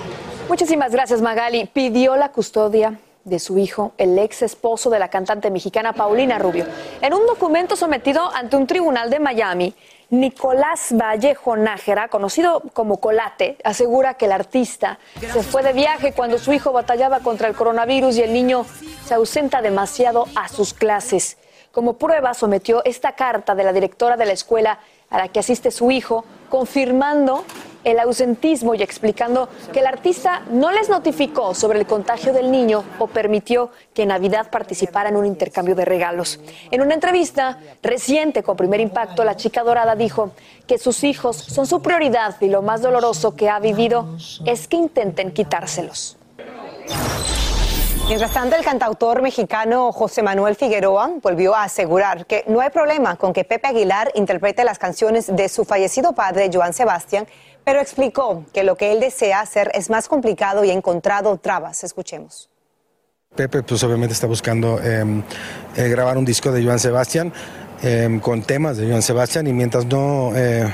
Muchísimas 0.48 0.94
gracias, 0.94 1.22
Magali. 1.22 1.70
Pidió 1.74 2.16
la 2.16 2.32
custodia 2.32 2.98
de 3.26 3.40
su 3.40 3.58
hijo, 3.58 3.92
el 3.98 4.18
ex 4.18 4.42
esposo 4.42 4.90
de 4.90 5.00
la 5.00 5.10
cantante 5.10 5.52
mexicana 5.52 5.92
Paulina 5.92 6.40
Rubio. 6.40 6.66
En 7.02 7.14
un 7.14 7.26
documento 7.28 7.76
sometido 7.76 8.34
ante 8.34 8.56
un 8.56 8.66
tribunal 8.66 9.10
de 9.10 9.20
Miami, 9.20 9.76
Nicolás 10.10 10.94
Vallejo 10.94 11.58
Nájera, 11.58 12.08
conocido 12.08 12.62
como 12.74 12.98
Colate, 12.98 13.58
asegura 13.66 14.14
que 14.14 14.26
el 14.26 14.32
artista 14.32 15.00
se 15.20 15.44
fue 15.44 15.64
de 15.64 15.74
viaje 15.74 16.14
cuando 16.14 16.38
su 16.38 16.54
hijo 16.54 16.72
batallaba 16.72 17.20
contra 17.20 17.50
el 17.50 17.56
coronavirus 17.56 18.18
y 18.18 18.22
el 18.22 18.32
niño 18.32 18.66
se 19.06 19.14
ausenta 19.14 19.62
demasiado 19.62 20.26
a 20.36 20.48
sus 20.48 20.74
clases. 20.74 21.38
Como 21.74 21.98
prueba 21.98 22.34
sometió 22.34 22.84
esta 22.86 23.14
carta 23.14 23.54
de 23.54 23.66
la 23.66 23.74
directora 23.74 24.16
de 24.16 24.26
la 24.26 24.32
escuela 24.32 24.80
a 25.10 25.18
la 25.18 25.28
que 25.28 25.40
asiste 25.40 25.72
su 25.72 25.92
hijo, 25.92 26.24
confirmando 26.50 27.44
el 27.84 28.00
ausentismo 28.00 28.76
y 28.76 28.84
explicando 28.84 29.50
que 29.72 29.80
el 29.80 29.88
artista 29.88 30.44
no 30.52 30.72
les 30.72 30.90
notificó 30.90 31.54
sobre 31.54 31.80
el 31.80 31.88
contagio 31.88 32.34
del 32.34 32.52
niño 32.52 32.84
o 33.00 33.08
permitió 33.08 33.72
que 33.94 34.06
Navidad 34.06 34.50
participara 34.50 35.10
en 35.10 35.16
un 35.16 35.26
intercambio 35.26 35.76
de 35.76 35.86
regalos. 35.86 36.40
En 36.72 36.82
una 36.82 36.94
entrevista 36.94 37.60
reciente 37.82 38.44
con 38.44 38.58
Primer 38.58 38.80
Impacto, 38.80 39.24
la 39.24 39.36
chica 39.36 39.64
dorada 39.64 39.96
dijo 39.96 40.32
que 40.66 40.78
sus 40.78 41.04
hijos 41.04 41.38
son 41.38 41.66
su 41.66 41.82
prioridad 41.82 42.36
y 42.42 42.48
lo 42.48 42.62
más 42.62 42.82
doloroso 42.82 43.36
que 43.36 43.50
ha 43.50 43.60
vivido 43.60 44.18
es 44.46 44.68
que 44.68 44.78
intenten 44.78 45.32
quitárselos. 45.32 46.18
Mientras 48.08 48.32
tanto, 48.32 48.56
el 48.56 48.64
cantautor 48.64 49.22
mexicano 49.22 49.92
José 49.92 50.24
Manuel 50.24 50.56
Figueroa 50.56 51.12
volvió 51.22 51.54
a 51.54 51.64
asegurar 51.64 52.26
que 52.26 52.46
no 52.48 52.62
hay 52.62 52.70
problema 52.70 53.18
con 53.18 53.34
que 53.34 53.44
Pepe 53.44 53.68
Aguilar 53.68 54.14
interprete 54.16 54.64
las 54.64 54.80
canciones 54.80 55.36
de 55.36 55.50
su 55.50 55.66
fallecido 55.66 56.14
padre, 56.14 56.50
Joan 56.52 56.72
Sebastián, 56.72 57.28
pero 57.68 57.82
explicó 57.82 58.46
que 58.54 58.64
lo 58.64 58.78
que 58.78 58.94
él 58.94 59.02
desea 59.02 59.42
hacer 59.42 59.70
es 59.74 59.90
más 59.90 60.08
complicado 60.08 60.64
y 60.64 60.70
ha 60.70 60.74
encontrado 60.74 61.36
trabas. 61.36 61.84
Escuchemos. 61.84 62.50
Pepe, 63.36 63.62
pues 63.62 63.84
obviamente 63.84 64.14
está 64.14 64.26
buscando 64.26 64.82
em, 64.82 65.22
eh, 65.76 65.90
grabar 65.90 66.18
un 66.18 66.24
disco 66.24 66.50
de 66.54 66.64
Joan 66.64 66.80
Sebastián 66.80 67.34
em, 67.82 68.22
con 68.22 68.42
temas 68.44 68.78
de 68.78 68.88
Joan 68.88 69.02
Sebastián 69.02 69.48
y 69.48 69.54
mientras 69.54 69.86
no 69.86 70.32
eh, 70.34 70.74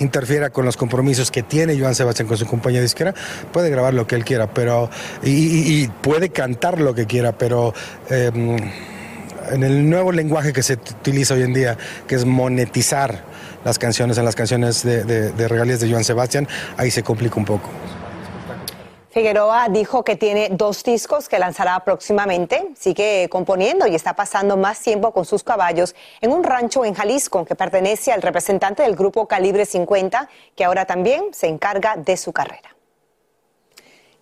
interfiera 0.00 0.50
con 0.50 0.64
los 0.64 0.76
compromisos 0.76 1.30
que 1.30 1.44
tiene 1.44 1.78
Joan 1.78 1.94
Sebastián 1.94 2.26
con 2.26 2.36
su 2.36 2.46
compañía 2.46 2.82
disquera, 2.82 3.14
puede 3.52 3.70
grabar 3.70 3.94
lo 3.94 4.04
que 4.04 4.16
él 4.16 4.24
quiera, 4.24 4.52
pero 4.52 4.90
y, 5.22 5.86
puede 5.86 6.30
cantar 6.30 6.80
lo 6.80 6.96
que 6.96 7.06
quiera, 7.06 7.30
pero 7.30 7.74
em, 8.10 8.56
en 9.52 9.62
el 9.62 9.88
nuevo 9.88 10.10
lenguaje 10.10 10.52
que 10.52 10.64
se 10.64 10.72
utiliza 10.72 11.34
hoy 11.34 11.42
en 11.42 11.54
día, 11.54 11.78
que 12.08 12.16
es 12.16 12.24
monetizar 12.24 13.22
las 13.64 13.78
canciones, 13.78 14.18
en 14.18 14.24
las 14.24 14.34
canciones 14.34 14.82
de, 14.82 15.04
de, 15.04 15.48
regalías 15.48 15.80
de 15.80 15.90
Joan 15.90 16.04
Sebastián, 16.04 16.48
ahí 16.76 16.90
se 16.90 17.02
complica 17.02 17.36
un 17.36 17.44
poco. 17.44 17.68
Figueroa 19.10 19.68
dijo 19.68 20.04
que 20.04 20.16
tiene 20.16 20.48
dos 20.50 20.82
discos 20.82 21.28
que 21.28 21.38
lanzará 21.38 21.78
próximamente. 21.80 22.68
Sigue 22.78 23.28
componiendo 23.28 23.86
y 23.86 23.94
está 23.94 24.14
pasando 24.14 24.56
más 24.56 24.80
tiempo 24.80 25.12
con 25.12 25.26
sus 25.26 25.44
caballos 25.44 25.94
en 26.22 26.32
un 26.32 26.42
rancho 26.42 26.82
en 26.86 26.94
Jalisco 26.94 27.44
que 27.44 27.54
pertenece 27.54 28.10
al 28.10 28.22
representante 28.22 28.82
del 28.82 28.96
grupo 28.96 29.28
Calibre 29.28 29.66
50, 29.66 30.30
que 30.56 30.64
ahora 30.64 30.86
también 30.86 31.24
se 31.32 31.46
encarga 31.46 31.96
de 31.96 32.16
su 32.16 32.32
carrera. 32.32 32.74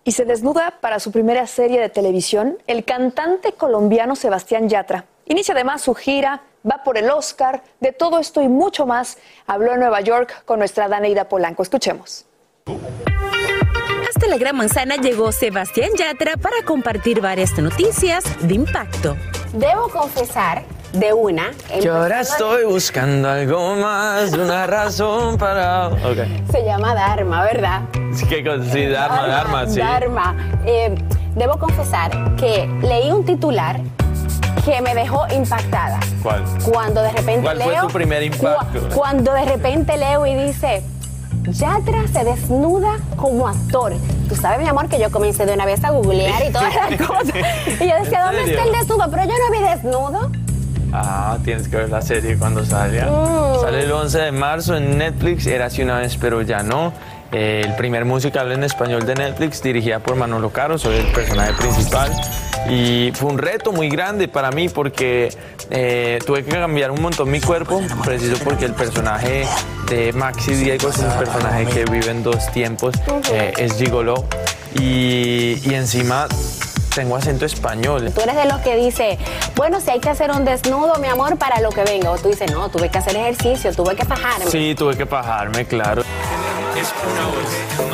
Y 0.03 0.11
se 0.11 0.25
desnuda 0.25 0.79
para 0.81 0.99
su 0.99 1.11
primera 1.13 1.47
serie 1.47 1.79
de 1.79 1.87
televisión 1.87 2.57
el 2.67 2.83
cantante 2.83 3.53
colombiano 3.53 4.17
Sebastián 4.17 4.67
Yatra. 4.67 5.05
Inicia 5.25 5.53
además 5.53 5.83
su 5.83 5.93
gira 5.93 6.41
va 6.69 6.83
por 6.83 6.97
el 6.97 7.09
Oscar, 7.09 7.63
de 7.79 7.91
todo 7.91 8.19
esto 8.19 8.41
y 8.41 8.47
mucho 8.47 8.85
más. 8.85 9.17
Habló 9.47 9.73
en 9.73 9.79
Nueva 9.79 10.01
York 10.01 10.43
con 10.45 10.59
nuestra 10.59 10.87
Daneida 10.87 11.27
Polanco. 11.29 11.63
Escuchemos. 11.63 12.25
Hasta 14.09 14.27
la 14.27 14.37
Gran 14.37 14.57
Manzana 14.57 14.97
llegó 14.97 15.31
Sebastián 15.31 15.89
Yatra 15.97 16.37
para 16.37 16.63
compartir 16.65 17.21
varias 17.21 17.57
noticias 17.57 18.23
de 18.41 18.53
impacto. 18.55 19.15
Debo 19.53 19.89
confesar 19.89 20.63
de 20.93 21.13
una. 21.13 21.51
Yo 21.81 21.95
ahora 21.95 22.21
estoy 22.21 22.65
buscando 22.65 23.29
algo 23.29 23.75
más, 23.75 24.33
una 24.33 24.67
razón 24.67 25.37
para... 25.37 25.87
Okay. 25.87 26.43
Se 26.51 26.63
llama 26.63 26.93
Dharma, 26.93 27.43
¿verdad? 27.43 27.81
Sí, 28.13 28.25
que 28.27 28.43
sí, 28.71 28.85
Dharma, 28.87 29.27
Dharma, 29.27 29.67
sí. 29.67 29.79
Dharma. 29.79 30.35
Eh, 30.65 30.95
debo 31.35 31.57
confesar 31.57 32.35
que 32.35 32.67
leí 32.81 33.11
un 33.11 33.25
titular 33.25 33.79
que 34.65 34.81
me 34.81 34.93
dejó 34.95 35.25
impactada. 35.33 35.99
¿Cuál? 36.21 36.43
Cuando 36.71 37.01
de 37.01 37.11
repente 37.11 37.41
¿Cuál 37.41 37.57
leo... 37.59 37.67
fue 37.67 37.81
tu 37.81 37.87
primer 37.93 38.23
impacto? 38.23 38.79
cu- 38.89 38.95
cuando 38.95 39.33
de 39.33 39.45
repente 39.45 39.97
leo 39.97 40.25
y 40.25 40.35
dice... 40.35 40.83
Yatra 41.43 42.07
se 42.07 42.23
desnuda 42.23 42.97
como 43.15 43.47
actor. 43.47 43.93
Tú 44.29 44.35
sabes, 44.35 44.59
mi 44.59 44.67
amor, 44.67 44.87
que 44.87 44.99
yo 44.99 45.09
comencé 45.09 45.47
de 45.47 45.53
una 45.55 45.65
vez 45.65 45.83
a 45.83 45.89
googlear 45.89 46.45
y 46.47 46.51
todas 46.51 46.73
las 46.89 47.01
cosas. 47.07 47.33
Y 47.79 47.87
yo 47.89 47.95
decía, 47.99 48.19
¿En 48.19 48.25
¿dónde 48.25 48.43
está 48.51 48.63
el 48.63 48.71
desnudo? 48.73 49.05
Pero 49.09 49.23
yo 49.23 49.29
no 49.31 49.51
vi 49.59 49.63
desnudo. 49.67 50.31
Ah, 50.93 51.37
tienes 51.43 51.67
que 51.67 51.77
ver 51.77 51.89
la 51.89 52.01
serie 52.03 52.37
cuando 52.37 52.63
salga. 52.63 53.05
Mm. 53.07 53.59
Sale 53.61 53.83
el 53.83 53.91
11 53.91 54.19
de 54.19 54.31
marzo 54.33 54.75
en 54.75 54.97
Netflix, 54.99 55.47
era 55.47 55.65
así 55.65 55.81
una 55.81 55.97
vez, 55.97 56.15
pero 56.17 56.43
ya 56.43 56.61
no. 56.61 56.93
Eh, 57.31 57.63
el 57.65 57.75
primer 57.75 58.03
musical 58.05 58.51
en 58.51 58.63
español 58.63 59.05
de 59.05 59.15
Netflix, 59.15 59.61
dirigida 59.63 59.99
por 59.99 60.15
Manolo 60.15 60.49
Caro, 60.49 60.77
soy 60.77 60.97
el 60.97 61.07
personaje 61.07 61.53
principal. 61.53 62.11
Y 62.69 63.11
fue 63.15 63.31
un 63.31 63.37
reto 63.37 63.71
muy 63.71 63.89
grande 63.89 64.27
para 64.27 64.51
mí 64.51 64.69
porque 64.69 65.35
eh, 65.69 66.19
tuve 66.25 66.43
que 66.43 66.51
cambiar 66.51 66.91
un 66.91 67.01
montón 67.01 67.31
mi 67.31 67.39
cuerpo, 67.39 67.81
preciso 68.03 68.37
porque 68.43 68.65
el 68.65 68.73
personaje 68.73 69.45
de 69.87 70.13
Maxi 70.13 70.53
Diego 70.53 70.89
es 70.89 70.97
un 70.97 71.11
personaje 71.11 71.65
que 71.65 71.85
vive 71.85 72.11
en 72.11 72.21
dos 72.21 72.51
tiempos, 72.51 72.95
eh, 73.31 73.53
es 73.57 73.77
gigolo. 73.77 74.25
Y, 74.79 75.59
y 75.63 75.73
encima 75.73 76.27
tengo 76.93 77.15
acento 77.15 77.45
español. 77.45 78.11
Tú 78.13 78.21
eres 78.21 78.35
de 78.35 78.45
los 78.45 78.59
que 78.59 78.75
dice, 78.75 79.17
bueno, 79.55 79.79
si 79.79 79.89
hay 79.91 79.99
que 79.99 80.09
hacer 80.09 80.31
un 80.31 80.45
desnudo, 80.45 80.95
mi 80.99 81.07
amor, 81.07 81.37
para 81.37 81.61
lo 81.61 81.69
que 81.69 81.83
venga. 81.83 82.11
O 82.11 82.17
tú 82.17 82.29
dices, 82.29 82.51
no, 82.51 82.69
tuve 82.69 82.89
que 82.89 82.97
hacer 82.97 83.15
ejercicio, 83.15 83.73
tuve 83.73 83.95
que 83.95 84.05
fajarme. 84.05 84.45
Sí, 84.47 84.75
tuve 84.77 84.95
que 84.95 85.05
pajarme, 85.05 85.65
claro. 85.65 86.03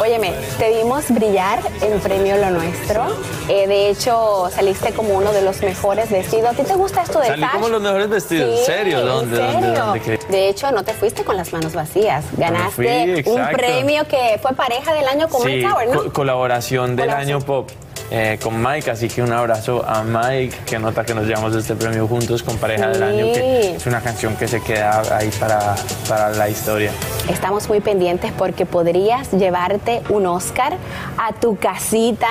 Óyeme, 0.02 0.34
te 0.58 0.70
vimos 0.78 1.10
brillar 1.10 1.60
en 1.82 2.00
Premio 2.00 2.38
Lo 2.38 2.50
Nuestro. 2.52 3.06
Eh, 3.50 3.68
de 3.68 3.90
hecho, 3.90 4.50
saliste 4.54 4.94
como 4.94 5.16
uno 5.16 5.32
de 5.34 5.42
los 5.42 5.62
mejores 5.62 6.10
vestidos. 6.10 6.46
¿A 6.52 6.54
ti 6.54 6.64
te 6.64 6.74
gusta 6.76 7.02
esto 7.02 7.20
de 7.20 7.28
Salí 7.28 7.44
como 7.54 7.70
los 7.70 7.82
mejores 7.82 8.10
vestidos, 8.10 8.60
¿en 8.60 8.66
serio? 8.66 9.06
¿Dónde, 9.06 9.38
¿en 9.38 9.52
dónde, 9.54 9.68
serio? 9.68 9.86
dónde? 9.86 10.00
¿Qué? 10.02 10.20
De 10.30 10.50
hecho, 10.50 10.72
no 10.72 10.84
te 10.84 10.94
fuiste 10.94 11.24
con 11.24 11.36
las 11.38 11.52
manos 11.54 11.74
vacías. 11.74 12.26
Ganaste 12.38 13.24
fui, 13.24 13.34
un 13.34 13.48
premio 13.50 14.08
que 14.08 14.40
fue 14.42 14.54
pareja 14.54 14.94
del 14.94 15.08
año 15.08 15.28
con 15.30 15.42
Sí, 15.42 15.48
Mike 15.48 15.68
Tower, 15.68 15.90
¿no? 15.90 16.04
co- 16.06 16.14
colaboración 16.14 16.96
del 16.96 17.10
año 17.10 17.40
pop. 17.40 17.70
Eh, 18.10 18.40
con 18.42 18.62
Mike, 18.62 18.92
así 18.92 19.08
que 19.08 19.22
un 19.22 19.34
abrazo 19.34 19.84
a 19.86 20.04
Mike, 20.04 20.58
que 20.66 20.80
nota 20.80 21.04
que 21.04 21.14
nos 21.14 21.26
llevamos 21.26 21.56
este 21.56 21.76
premio 21.76 22.08
juntos 22.08 22.42
con 22.42 22.58
Pareja 22.58 22.88
del 22.88 23.04
Año, 23.04 23.26
que 23.34 23.76
es 23.76 23.86
una 23.86 24.02
canción 24.02 24.36
que 24.36 24.48
se 24.48 24.62
queda 24.62 25.02
ahí 25.16 25.30
para, 25.40 25.76
para 26.08 26.30
la 26.30 26.50
historia. 26.50 26.92
Estamos 27.30 27.68
muy 27.68 27.82
pendientes 27.82 28.32
porque 28.38 28.66
podrías 28.66 29.32
llevarte 29.32 30.02
un 30.10 30.26
Oscar 30.26 30.78
a 31.18 31.34
tu 31.34 31.58
casita 31.58 32.28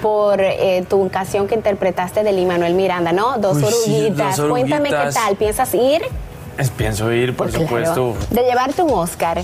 por 0.00 0.40
eh, 0.40 0.84
tu 0.88 1.08
canción 1.10 1.48
que 1.48 1.54
interpretaste 1.56 2.22
de 2.22 2.32
Lin 2.32 2.48
Manuel 2.48 2.74
Miranda, 2.74 3.12
¿no? 3.12 3.38
Dos 3.38 3.56
Uy, 3.56 3.64
sí, 3.64 3.94
oruguitas. 3.94 4.36
Dos 4.36 4.50
Cuéntame 4.50 4.90
qué 4.90 5.10
tal. 5.12 5.36
¿Piensas 5.36 5.74
ir? 5.74 6.02
Pienso 6.76 7.12
ir, 7.12 7.36
por 7.36 7.50
supuesto. 7.52 8.14
De 8.30 8.42
llevarte 8.42 8.82
un 8.82 8.92
Oscar. 8.92 9.42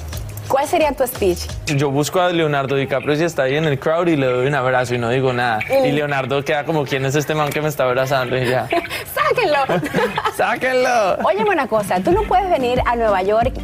¿Cuál 0.53 0.67
sería 0.69 0.93
tu 0.93 1.07
speech? 1.07 1.47
Yo 1.77 1.91
busco 1.91 2.21
a 2.21 2.29
Leonardo 2.29 2.77
DiCaprio 2.77 3.17
si 3.17 3.25
está 3.25 3.45
ahí 3.45 3.57
en 3.57 3.65
el 3.65 3.79
crowd 3.79 4.07
y 4.09 4.17
le 4.17 4.27
doy 4.27 4.47
un 4.49 4.55
abrazo 4.55 4.95
y 4.95 4.99
no 4.99 5.09
digo 5.09 5.33
nada. 5.33 5.61
Y- 5.67 5.87
Y 5.88 5.93
Leonardo 5.93 6.45
queda 6.45 6.65
como, 6.67 6.85
¿quién 6.85 7.07
es 7.07 7.15
este 7.15 7.35
man 7.35 7.49
que 7.49 7.62
me 7.62 7.69
está 7.69 7.85
abrazando? 7.85 8.37
Y 8.37 8.45
ya. 8.51 8.69
¡Sáquenlo! 9.15 9.57
¡Sáquenlo! 10.37 11.17
Óyeme 11.25 11.49
una 11.51 11.67
cosa, 11.67 12.01
tú 12.01 12.12
no 12.12 12.25
puedes 12.25 12.51
venir 12.51 12.83
a 12.85 12.97
Nueva 12.97 13.23
York 13.23 13.55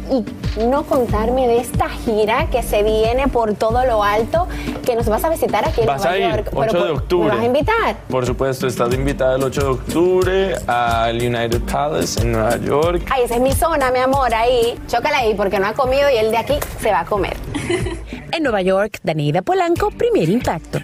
y 0.57 0.63
no 0.65 0.81
contarme 0.83 1.47
de 1.47 1.59
esta 1.59 1.89
gira 1.89 2.47
que 2.51 2.63
se 2.63 2.81
viene 2.81 3.27
por 3.27 3.53
todo 3.53 3.85
lo 3.85 4.03
alto, 4.03 4.47
que 4.89 4.95
nos 4.95 5.07
vas 5.07 5.23
a 5.23 5.29
visitar 5.29 5.63
aquí 5.67 5.81
en 5.81 5.87
Vas 5.87 6.01
Nueva 6.03 6.15
a 6.15 6.17
ir, 6.17 6.35
York. 6.35 6.49
8 6.51 6.85
de 6.85 6.91
octubre. 6.91 7.29
¿Me 7.29 7.35
vas 7.35 7.43
a 7.43 7.45
invitar? 7.45 7.95
Por 8.09 8.25
supuesto, 8.25 8.65
estás 8.65 8.91
invitada 8.91 9.35
el 9.35 9.43
8 9.43 9.61
de 9.61 9.67
octubre 9.67 10.55
al 10.65 11.15
United 11.15 11.61
Palace 11.71 12.19
en 12.21 12.31
Nueva 12.31 12.57
York. 12.57 13.03
Ay, 13.11 13.23
esa 13.25 13.35
es 13.35 13.41
mi 13.41 13.51
zona, 13.51 13.91
mi 13.91 13.99
amor, 13.99 14.33
ahí. 14.33 14.79
Chócala 14.87 15.19
ahí 15.19 15.35
porque 15.35 15.59
no 15.59 15.67
ha 15.67 15.73
comido 15.73 16.09
y 16.09 16.17
el 16.17 16.31
de 16.31 16.37
aquí 16.37 16.55
se 16.81 16.91
va 16.91 17.01
a 17.01 17.05
comer. 17.05 17.37
En 18.31 18.43
Nueva 18.43 18.61
York, 18.61 18.99
Danida 19.01 19.41
Polanco, 19.41 19.89
primer 19.89 20.29
impacto. 20.29 20.79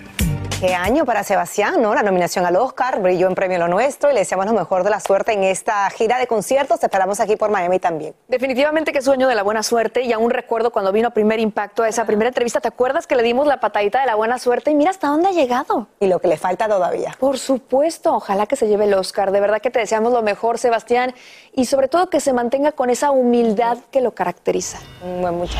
Qué 0.59 0.73
año 0.73 1.03
para 1.03 1.23
Sebastián, 1.23 1.81
¿no? 1.81 1.93
La 1.93 2.01
nominación 2.01 2.45
al 2.45 2.55
Oscar, 2.55 3.01
brilló 3.01 3.27
en 3.27 3.35
Premio 3.35 3.59
Lo 3.59 3.67
Nuestro 3.67 4.09
y 4.09 4.13
le 4.13 4.21
deseamos 4.21 4.45
lo 4.45 4.53
mejor 4.53 4.85
de 4.85 4.89
la 4.89 5.01
suerte 5.01 5.33
en 5.33 5.43
esta 5.43 5.89
gira 5.89 6.17
de 6.17 6.27
conciertos. 6.27 6.79
Te 6.79 6.85
esperamos 6.85 7.19
aquí 7.19 7.35
por 7.35 7.51
Miami 7.51 7.77
también. 7.79 8.15
Definitivamente 8.29 8.93
que 8.93 9.01
sueño 9.01 9.27
de 9.27 9.35
la 9.35 9.43
buena 9.43 9.63
suerte 9.63 10.01
y 10.03 10.13
aún 10.13 10.31
recuerdo 10.31 10.71
cuando 10.71 10.93
vino 10.93 11.11
primer 11.11 11.41
impacto 11.41 11.83
a 11.83 11.89
esa 11.89 12.05
primera 12.05 12.29
entrevista. 12.29 12.61
¿Te 12.61 12.69
acuerdas 12.69 13.05
que 13.05 13.17
le 13.17 13.23
dimos 13.23 13.47
la 13.47 13.59
patadita 13.59 13.99
de 13.99 14.05
la 14.05 14.15
buena 14.15 14.39
suerte 14.39 14.71
y 14.71 14.75
mira 14.75 14.91
hasta 14.91 15.07
dónde 15.07 15.27
ha 15.27 15.31
llegado? 15.33 15.87
Y 15.99 16.07
lo 16.07 16.19
que 16.19 16.29
le 16.29 16.37
falta 16.37 16.69
todavía. 16.69 17.15
Por 17.19 17.37
supuesto, 17.37 18.15
ojalá 18.15 18.45
que 18.45 18.55
se 18.55 18.69
lleve 18.69 18.85
el 18.85 18.93
Oscar. 18.93 19.31
De 19.31 19.41
verdad 19.41 19.59
que 19.61 19.71
te 19.71 19.79
deseamos 19.79 20.13
lo 20.13 20.21
mejor, 20.21 20.57
Sebastián, 20.57 21.13
y 21.53 21.65
sobre 21.65 21.89
todo 21.89 22.09
que 22.09 22.21
se 22.21 22.31
mantenga 22.31 22.71
con 22.71 22.89
esa 22.89 23.11
humildad 23.11 23.77
que 23.91 23.99
lo 23.99 24.11
caracteriza. 24.15 24.79
Un 25.03 25.21
buen 25.21 25.35
muchacho. 25.35 25.59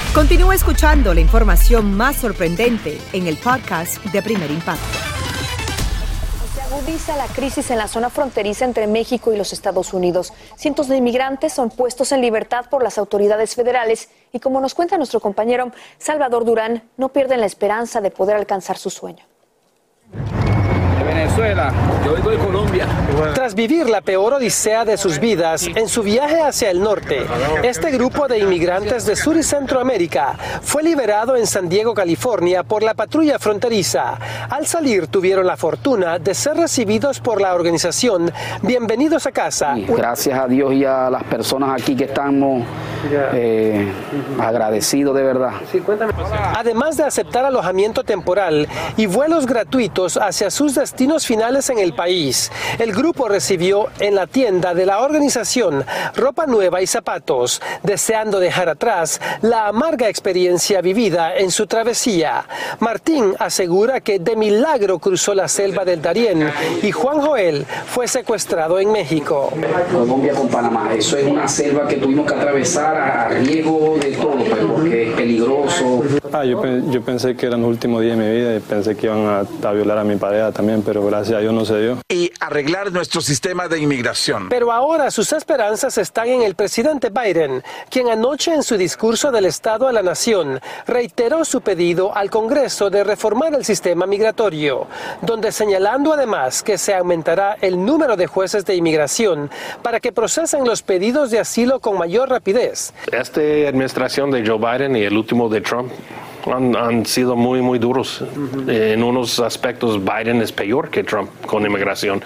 Continúa 0.13 0.53
escuchando 0.53 1.13
la 1.13 1.21
información 1.21 1.93
más 1.93 2.17
sorprendente 2.17 2.99
en 3.13 3.27
el 3.27 3.37
podcast 3.37 4.03
de 4.07 4.21
Primer 4.21 4.51
Impacto. 4.51 4.83
Se 6.53 6.61
agudiza 6.61 7.15
la 7.15 7.27
crisis 7.27 7.71
en 7.71 7.77
la 7.77 7.87
zona 7.87 8.09
fronteriza 8.09 8.65
entre 8.65 8.87
México 8.87 9.31
y 9.31 9.37
los 9.37 9.53
Estados 9.53 9.93
Unidos. 9.93 10.33
Cientos 10.57 10.89
de 10.89 10.97
inmigrantes 10.97 11.53
son 11.53 11.69
puestos 11.69 12.11
en 12.11 12.19
libertad 12.19 12.65
por 12.69 12.83
las 12.83 12.97
autoridades 12.97 13.55
federales 13.55 14.09
y 14.33 14.41
como 14.41 14.59
nos 14.59 14.73
cuenta 14.73 14.97
nuestro 14.97 15.21
compañero 15.21 15.71
Salvador 15.97 16.43
Durán, 16.43 16.83
no 16.97 17.13
pierden 17.13 17.39
la 17.39 17.45
esperanza 17.45 18.01
de 18.01 18.11
poder 18.11 18.35
alcanzar 18.35 18.77
su 18.77 18.89
sueño. 18.89 19.30
Venezuela, 21.13 21.73
yo 22.05 22.13
vengo 22.13 22.29
de 22.29 22.37
Colombia. 22.37 22.87
Tras 23.33 23.53
vivir 23.53 23.89
la 23.89 23.99
peor 23.99 24.35
odisea 24.35 24.85
de 24.85 24.95
sus 24.95 25.19
vidas 25.19 25.67
en 25.75 25.89
su 25.89 26.03
viaje 26.03 26.41
hacia 26.41 26.71
el 26.71 26.81
norte, 26.81 27.25
este 27.63 27.91
grupo 27.91 28.29
de 28.29 28.39
inmigrantes 28.39 29.05
de 29.05 29.17
Sur 29.17 29.35
y 29.35 29.43
Centroamérica 29.43 30.37
fue 30.61 30.83
liberado 30.83 31.35
en 31.35 31.47
San 31.47 31.67
Diego, 31.67 31.93
California, 31.93 32.63
por 32.63 32.81
la 32.81 32.93
patrulla 32.93 33.39
fronteriza. 33.39 34.17
Al 34.49 34.65
salir 34.67 35.07
tuvieron 35.07 35.45
la 35.45 35.57
fortuna 35.57 36.17
de 36.17 36.33
ser 36.33 36.55
recibidos 36.55 37.19
por 37.19 37.41
la 37.41 37.53
organización 37.55 38.31
Bienvenidos 38.61 39.25
a 39.27 39.33
Casa. 39.33 39.75
Gracias 39.75 40.39
a 40.39 40.47
Dios 40.47 40.73
y 40.73 40.85
a 40.85 41.09
las 41.09 41.23
personas 41.25 41.81
aquí 41.81 41.93
que 41.93 42.05
estamos 42.05 42.63
eh, 43.33 43.91
agradecidos 44.39 45.13
de 45.13 45.23
verdad. 45.23 45.51
Además 46.55 46.95
de 46.95 47.03
aceptar 47.03 47.43
alojamiento 47.43 48.03
temporal 48.05 48.69
y 48.95 49.07
vuelos 49.07 49.45
gratuitos 49.45 50.15
hacia 50.15 50.49
sus 50.49 50.75
destinos, 50.75 51.00
destinos 51.01 51.25
finales 51.25 51.67
en 51.71 51.79
el 51.79 51.93
país. 51.93 52.51
El 52.77 52.93
grupo 52.93 53.27
recibió 53.27 53.87
en 53.99 54.13
la 54.13 54.27
tienda 54.27 54.75
de 54.75 54.85
la 54.85 54.99
organización 54.99 55.83
ropa 56.13 56.45
nueva 56.45 56.79
y 56.79 56.85
zapatos, 56.85 57.59
deseando 57.81 58.39
dejar 58.39 58.69
atrás 58.69 59.19
la 59.41 59.67
amarga 59.67 60.07
experiencia 60.09 60.79
vivida 60.79 61.35
en 61.35 61.49
su 61.49 61.65
travesía. 61.65 62.45
Martín 62.81 63.33
asegura 63.39 64.01
que 64.01 64.19
de 64.19 64.35
milagro 64.35 64.99
cruzó 64.99 65.33
la 65.33 65.47
selva 65.47 65.85
del 65.85 66.03
Darién 66.03 66.51
y 66.83 66.91
Juan 66.91 67.19
Joel 67.19 67.65
fue 67.87 68.07
secuestrado 68.07 68.77
en 68.77 68.91
México. 68.91 69.51
Colombia 69.91 70.33
con 70.35 70.49
Panamá, 70.49 70.93
eso 70.93 71.17
es 71.17 71.25
una 71.25 71.47
selva 71.47 71.87
que 71.87 71.95
tuvimos 71.95 72.27
que 72.27 72.35
atravesar 72.35 72.95
a 72.95 73.29
riesgo 73.29 73.97
de 73.99 74.11
todo, 74.11 74.35
pues, 74.37 74.65
porque 74.67 75.09
es 75.09 75.15
peligroso. 75.15 76.03
Ah, 76.33 76.45
yo, 76.45 76.61
yo 76.89 77.01
pensé 77.01 77.35
que 77.35 77.47
eran 77.47 77.61
los 77.61 77.69
últimos 77.69 78.01
días 78.01 78.17
de 78.17 78.23
mi 78.23 78.31
vida 78.31 78.55
y 78.55 78.59
pensé 78.59 78.95
que 78.95 79.07
iban 79.07 79.25
a, 79.25 79.39
a 79.67 79.71
violar 79.73 79.97
a 79.97 80.03
mi 80.03 80.15
pareja 80.15 80.51
también, 80.51 80.81
pero 80.81 81.05
gracias 81.05 81.37
a 81.37 81.41
Dios 81.41 81.53
no 81.53 81.65
se 81.65 81.79
dio. 81.81 81.97
Y 82.07 82.31
arreglar 82.39 82.91
nuestro 82.91 83.21
sistema 83.21 83.67
de 83.67 83.79
inmigración. 83.79 84.49
Pero 84.49 84.71
ahora 84.71 85.11
sus 85.11 85.33
esperanzas 85.33 85.97
están 85.97 86.27
en 86.29 86.41
el 86.41 86.55
presidente 86.55 87.09
Biden, 87.09 87.63
quien 87.89 88.09
anoche 88.09 88.53
en 88.53 88.63
su 88.63 88.77
discurso 88.77 89.31
del 89.31 89.45
Estado 89.45 89.87
a 89.87 89.91
la 89.91 90.01
Nación 90.01 90.59
reiteró 90.87 91.43
su 91.43 91.61
pedido 91.61 92.15
al 92.15 92.29
Congreso 92.29 92.89
de 92.89 93.03
reformar 93.03 93.53
el 93.53 93.65
sistema 93.65 94.05
migratorio, 94.05 94.87
donde 95.21 95.51
señalando 95.51 96.13
además 96.13 96.63
que 96.63 96.77
se 96.77 96.95
aumentará 96.95 97.57
el 97.61 97.83
número 97.83 98.15
de 98.15 98.27
jueces 98.27 98.65
de 98.65 98.75
inmigración 98.75 99.49
para 99.81 99.99
que 99.99 100.11
procesen 100.11 100.65
los 100.65 100.81
pedidos 100.81 101.31
de 101.31 101.39
asilo 101.39 101.79
con 101.79 101.97
mayor 101.97 102.29
rapidez. 102.29 102.93
Esta 103.11 103.41
administración 103.41 104.31
de 104.31 104.45
Joe 104.45 104.57
Biden 104.57 104.95
y 104.95 105.03
el 105.03 105.17
último 105.17 105.49
de 105.49 105.61
Trump 105.61 105.91
han, 106.47 106.75
han, 106.75 107.05
sido 107.05 107.35
muy, 107.35 107.61
muy 107.61 107.79
duros. 107.79 108.23
En 108.67 109.03
unos 109.03 109.39
aspectos, 109.39 109.99
Biden 110.03 110.41
es 110.41 110.51
peor 110.51 110.89
que 110.89 111.03
Trump 111.03 111.29
con 111.45 111.65
inmigración. 111.65 112.23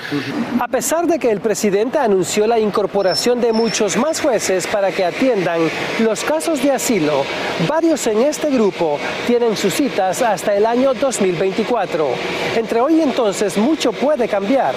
A 0.59 0.67
pesar 0.67 1.07
de 1.07 1.19
que 1.19 1.31
el 1.31 1.39
presidente 1.39 1.97
anunció 1.97 2.47
la 2.47 2.59
incorporación 2.59 3.41
de 3.41 3.51
muchos 3.51 3.97
más 3.97 4.21
jueces 4.21 4.67
para 4.67 4.91
que 4.91 5.03
atiendan 5.03 5.61
los 5.99 6.23
casos 6.23 6.61
de 6.61 6.71
asilo, 6.71 7.23
varios 7.67 8.05
en 8.07 8.21
este 8.21 8.49
grupo 8.49 8.97
tienen 9.27 9.55
sus 9.57 9.73
citas 9.73 10.21
hasta 10.21 10.55
el 10.55 10.65
año 10.65 10.93
2024. 10.93 12.07
Entre 12.55 12.79
hoy 12.79 12.95
y 12.95 13.01
entonces, 13.01 13.57
mucho 13.57 13.91
puede 13.91 14.27
cambiar, 14.27 14.73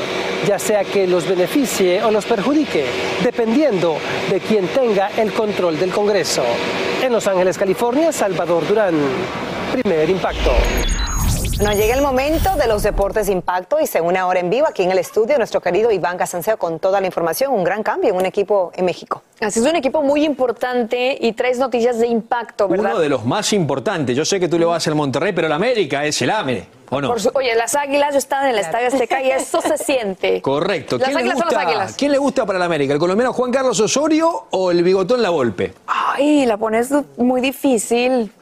ya 0.46 0.58
sea 0.58 0.84
que 0.84 1.06
los 1.06 1.28
beneficie 1.28 2.02
o 2.02 2.10
los 2.10 2.24
perjudique, 2.24 2.84
dependiendo 3.22 3.96
de 4.30 4.40
quien 4.40 4.66
tenga 4.68 5.10
el 5.16 5.32
control 5.32 5.78
del 5.78 5.90
Congreso. 5.90 6.42
En 7.02 7.12
Los 7.12 7.26
Ángeles, 7.28 7.56
California, 7.56 8.12
Salvador 8.12 8.66
Durán. 8.66 8.94
Primer 9.72 10.08
impacto. 10.10 10.52
Nos 11.62 11.74
llega 11.74 11.94
el 11.96 12.02
momento 12.02 12.54
de 12.54 12.68
los 12.68 12.84
deportes 12.84 13.26
de 13.26 13.32
impacto 13.32 13.80
y 13.80 13.86
se 13.88 14.00
une 14.00 14.16
ahora 14.16 14.38
en 14.38 14.48
vivo 14.48 14.68
aquí 14.68 14.84
en 14.84 14.92
el 14.92 14.98
estudio 14.98 15.36
nuestro 15.38 15.60
querido 15.60 15.90
Iván 15.90 16.16
Casanseo 16.16 16.56
con 16.56 16.78
toda 16.78 17.00
la 17.00 17.08
información. 17.08 17.52
Un 17.52 17.64
gran 17.64 17.82
cambio 17.82 18.10
en 18.10 18.16
un 18.16 18.26
equipo 18.26 18.70
en 18.76 18.84
México. 18.84 19.24
Así 19.40 19.58
es 19.58 19.66
un 19.66 19.74
equipo 19.74 20.00
muy 20.02 20.24
importante 20.24 21.18
y 21.20 21.32
traes 21.32 21.58
noticias 21.58 21.98
de 21.98 22.06
impacto, 22.06 22.68
¿verdad? 22.68 22.92
Uno 22.92 23.00
de 23.00 23.08
los 23.08 23.24
más 23.24 23.52
importantes. 23.52 24.16
Yo 24.16 24.24
sé 24.24 24.38
que 24.38 24.48
tú 24.48 24.56
le 24.56 24.66
vas 24.66 24.86
al 24.86 24.94
Monterrey, 24.94 25.32
pero 25.32 25.48
el 25.48 25.52
América 25.52 26.04
es 26.04 26.22
el 26.22 26.30
AME. 26.30 26.68
¿O 26.90 27.00
no? 27.00 27.18
Su, 27.18 27.30
oye, 27.34 27.54
las 27.56 27.74
águilas 27.74 28.12
yo 28.12 28.18
estaba 28.18 28.44
en 28.44 28.50
el 28.50 28.60
Estadio 28.60 28.86
Azteca 28.86 29.20
y 29.20 29.30
eso 29.32 29.60
se 29.60 29.76
siente. 29.78 30.40
Correcto. 30.40 30.96
Las 30.96 31.08
¿Quién, 31.08 31.14
le 31.16 31.20
águilas 31.20 31.34
gusta, 31.34 31.50
son 31.50 31.58
las 31.58 31.66
águilas. 31.66 31.96
¿Quién 31.96 32.12
le 32.12 32.18
gusta 32.18 32.46
para 32.46 32.58
el 32.58 32.62
América? 32.62 32.94
¿El 32.94 33.00
colombiano 33.00 33.32
Juan 33.32 33.50
Carlos 33.50 33.78
Osorio 33.80 34.46
o 34.50 34.70
el 34.70 34.84
bigotón 34.84 35.20
La 35.22 35.30
Volpe? 35.30 35.74
Ay, 35.86 36.46
la 36.46 36.56
pones 36.56 36.90
muy 37.16 37.40
difícil. 37.40 38.32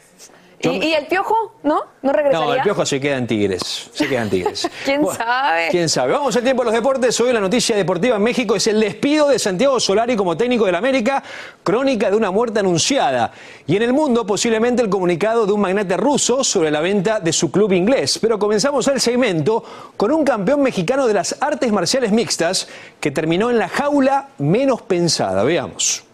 ¿Y, 0.58 0.68
¿Y, 0.68 0.94
el 0.94 1.06
piojo? 1.06 1.34
¿No? 1.62 1.82
¿No 2.00 2.12
regresaría? 2.12 2.46
No, 2.46 2.54
el 2.54 2.62
piojo 2.62 2.86
se 2.86 2.98
queda 2.98 3.18
en 3.18 3.26
Tigres. 3.26 3.90
Se 3.92 4.08
queda 4.08 4.22
en 4.22 4.30
Tigres. 4.30 4.68
¿Quién 4.84 5.02
Bueno, 5.02 5.18
sabe? 5.18 5.68
¿Quién 5.70 5.88
sabe? 5.88 6.12
Vamos 6.12 6.34
al 6.34 6.42
tiempo 6.42 6.62
de 6.62 6.66
los 6.66 6.74
deportes. 6.74 7.20
Hoy 7.20 7.32
la 7.32 7.40
noticia 7.40 7.76
deportiva 7.76 8.16
en 8.16 8.22
México 8.22 8.56
es 8.56 8.66
el 8.66 8.80
despido 8.80 9.28
de 9.28 9.38
Santiago 9.38 9.78
Solari 9.78 10.16
como 10.16 10.34
técnico 10.36 10.64
del 10.64 10.74
América, 10.74 11.22
crónica 11.62 12.10
de 12.10 12.16
una 12.16 12.30
muerte 12.30 12.60
anunciada. 12.60 13.32
Y 13.66 13.76
en 13.76 13.82
el 13.82 13.92
mundo, 13.92 14.26
posiblemente 14.26 14.82
el 14.82 14.88
comunicado 14.88 15.44
de 15.44 15.52
un 15.52 15.60
magnate 15.60 15.96
ruso 15.98 16.42
sobre 16.42 16.70
la 16.70 16.80
venta 16.80 17.20
de 17.20 17.32
su 17.34 17.50
club 17.50 17.72
inglés. 17.72 18.18
Pero 18.18 18.38
comenzamos 18.38 18.88
el 18.88 19.00
segmento 19.00 19.62
con 19.96 20.10
un 20.10 20.24
campeón 20.24 20.62
mexicano 20.62 21.06
de 21.06 21.14
las 21.14 21.36
artes 21.40 21.70
marciales 21.70 22.12
mixtas 22.12 22.66
que 22.98 23.10
terminó 23.10 23.50
en 23.50 23.58
la 23.58 23.68
jaula 23.68 24.28
menos 24.38 24.80
pensada. 24.80 25.44
Veamos. 25.44 26.05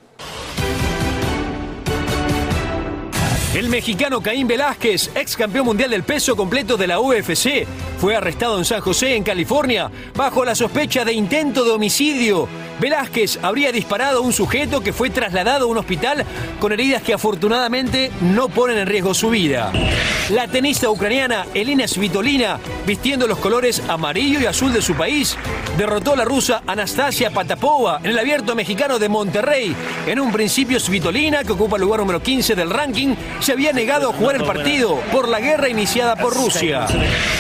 El 3.55 3.69
mexicano 3.69 4.23
Caín 4.23 4.49
Velázquez, 4.49 5.11
ex 5.15 5.37
campeón 5.37 5.67
mundial 5.67 5.91
del 5.91 6.05
peso 6.05 6.35
completo 6.35 6.79
de 6.79 6.87
la 6.87 7.01
UFC, 7.01 7.67
fue 7.99 8.17
arrestado 8.17 8.57
en 8.57 8.65
San 8.65 8.81
José, 8.81 9.15
en 9.15 9.23
California, 9.23 9.91
bajo 10.17 10.43
la 10.43 10.55
sospecha 10.55 11.05
de 11.05 11.13
intento 11.13 11.63
de 11.63 11.73
homicidio. 11.73 12.49
Velázquez 12.81 13.39
habría 13.43 13.71
disparado 13.71 14.19
a 14.19 14.23
un 14.23 14.33
sujeto 14.33 14.81
que 14.81 14.95
fue 14.95 15.11
trasladado 15.11 15.67
a 15.67 15.69
un 15.69 15.77
hospital 15.77 16.25
con 16.59 16.73
heridas 16.73 17.03
que 17.03 17.13
afortunadamente 17.13 18.11
no 18.23 18.49
ponen 18.49 18.79
en 18.79 18.87
riesgo 18.87 19.13
su 19.13 19.29
vida. 19.29 19.71
La 20.31 20.49
tenista 20.49 20.89
ucraniana 20.89 21.47
Elina 21.53 21.87
Svitolina, 21.87 22.59
vistiendo 22.87 23.27
los 23.27 23.39
colores 23.39 23.83
amarillo 23.87 24.41
y 24.41 24.47
azul 24.47 24.73
de 24.73 24.81
su 24.81 24.95
país, 24.95 25.37
derrotó 25.77 26.15
a 26.15 26.17
la 26.17 26.25
rusa 26.25 26.63
Anastasia 26.67 27.31
Patapova 27.31 28.01
en 28.03 28.11
el 28.11 28.19
abierto 28.19 28.55
mexicano 28.55 28.99
de 28.99 29.09
Monterrey. 29.09 29.77
En 30.07 30.19
un 30.19 30.33
principio 30.33 30.81
Svitolina, 30.81 31.45
que 31.45 31.53
ocupa 31.53 31.77
el 31.77 31.83
lugar 31.83 32.01
número 32.01 32.23
15 32.23 32.55
del 32.55 32.71
ranking, 32.71 33.15
se 33.43 33.53
había 33.53 33.73
negado 33.73 34.11
a 34.11 34.13
jugar 34.13 34.37
el 34.37 34.45
partido 34.45 35.01
por 35.11 35.29
la 35.29 35.41
guerra 35.41 35.69
iniciada 35.69 36.15
por 36.17 36.35
Rusia. 36.35 36.87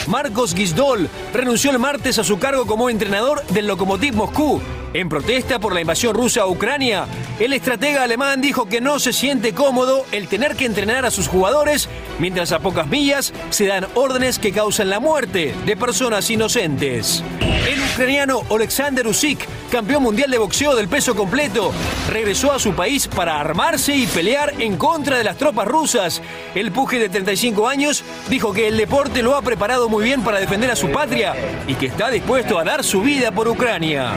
Marcos 0.08 0.54
Gisdol 0.54 1.08
renunció 1.32 1.70
el 1.70 1.78
martes 1.78 2.18
a 2.18 2.24
su 2.24 2.38
cargo 2.38 2.66
como 2.66 2.90
entrenador 2.90 3.46
del 3.46 3.68
Lokomotiv 3.68 4.14
Moscú. 4.14 4.60
En 4.94 5.08
protesta 5.08 5.58
por 5.58 5.72
la 5.72 5.80
invasión 5.80 6.14
rusa 6.14 6.42
a 6.42 6.46
Ucrania, 6.46 7.06
el 7.38 7.52
estratega 7.54 8.02
alemán 8.02 8.40
dijo 8.40 8.66
que 8.66 8.80
no 8.80 8.98
se 8.98 9.12
siente 9.12 9.54
cómodo 9.54 10.04
el 10.12 10.28
tener 10.28 10.54
que 10.54 10.66
entrenar 10.66 11.06
a 11.06 11.10
sus 11.10 11.28
jugadores 11.28 11.88
mientras 12.18 12.52
a 12.52 12.58
pocas 12.58 12.88
millas 12.88 13.32
se 13.50 13.66
dan 13.66 13.86
órdenes 13.94 14.38
que 14.38 14.52
causan 14.52 14.90
la 14.90 15.00
muerte 15.00 15.54
de 15.64 15.76
personas 15.76 16.28
inocentes. 16.30 17.22
Ucraniano 17.92 18.42
Alexander 18.50 19.07
Usyk, 19.07 19.46
campeón 19.70 20.02
mundial 20.02 20.31
de 20.31 20.38
boxeo 20.38 20.74
del 20.74 20.88
peso 20.88 21.14
completo, 21.14 21.72
regresó 22.11 22.52
a 22.52 22.59
su 22.59 22.74
país 22.74 23.07
para 23.07 23.38
armarse 23.38 23.94
y 23.94 24.07
pelear 24.07 24.55
en 24.61 24.76
contra 24.76 25.18
de 25.18 25.24
las 25.24 25.37
tropas 25.37 25.68
rusas. 25.68 26.22
El 26.55 26.72
puje 26.72 26.98
de 26.98 27.09
35 27.09 27.68
años 27.68 28.02
dijo 28.28 28.52
que 28.52 28.68
el 28.68 28.78
deporte 28.78 29.22
lo 29.22 29.37
ha 29.37 29.42
preparado 29.42 29.88
muy 29.88 30.05
bien 30.05 30.22
para 30.22 30.40
defender 30.40 30.70
a 30.70 30.76
su 30.76 30.90
patria 30.90 31.35
y 31.66 31.74
que 31.74 31.87
está 31.87 32.11
dispuesto 32.11 32.59
a 32.59 32.64
dar 32.64 32.83
su 32.83 33.02
vida 33.02 33.31
por 33.31 33.48
Ucrania. 33.48 34.12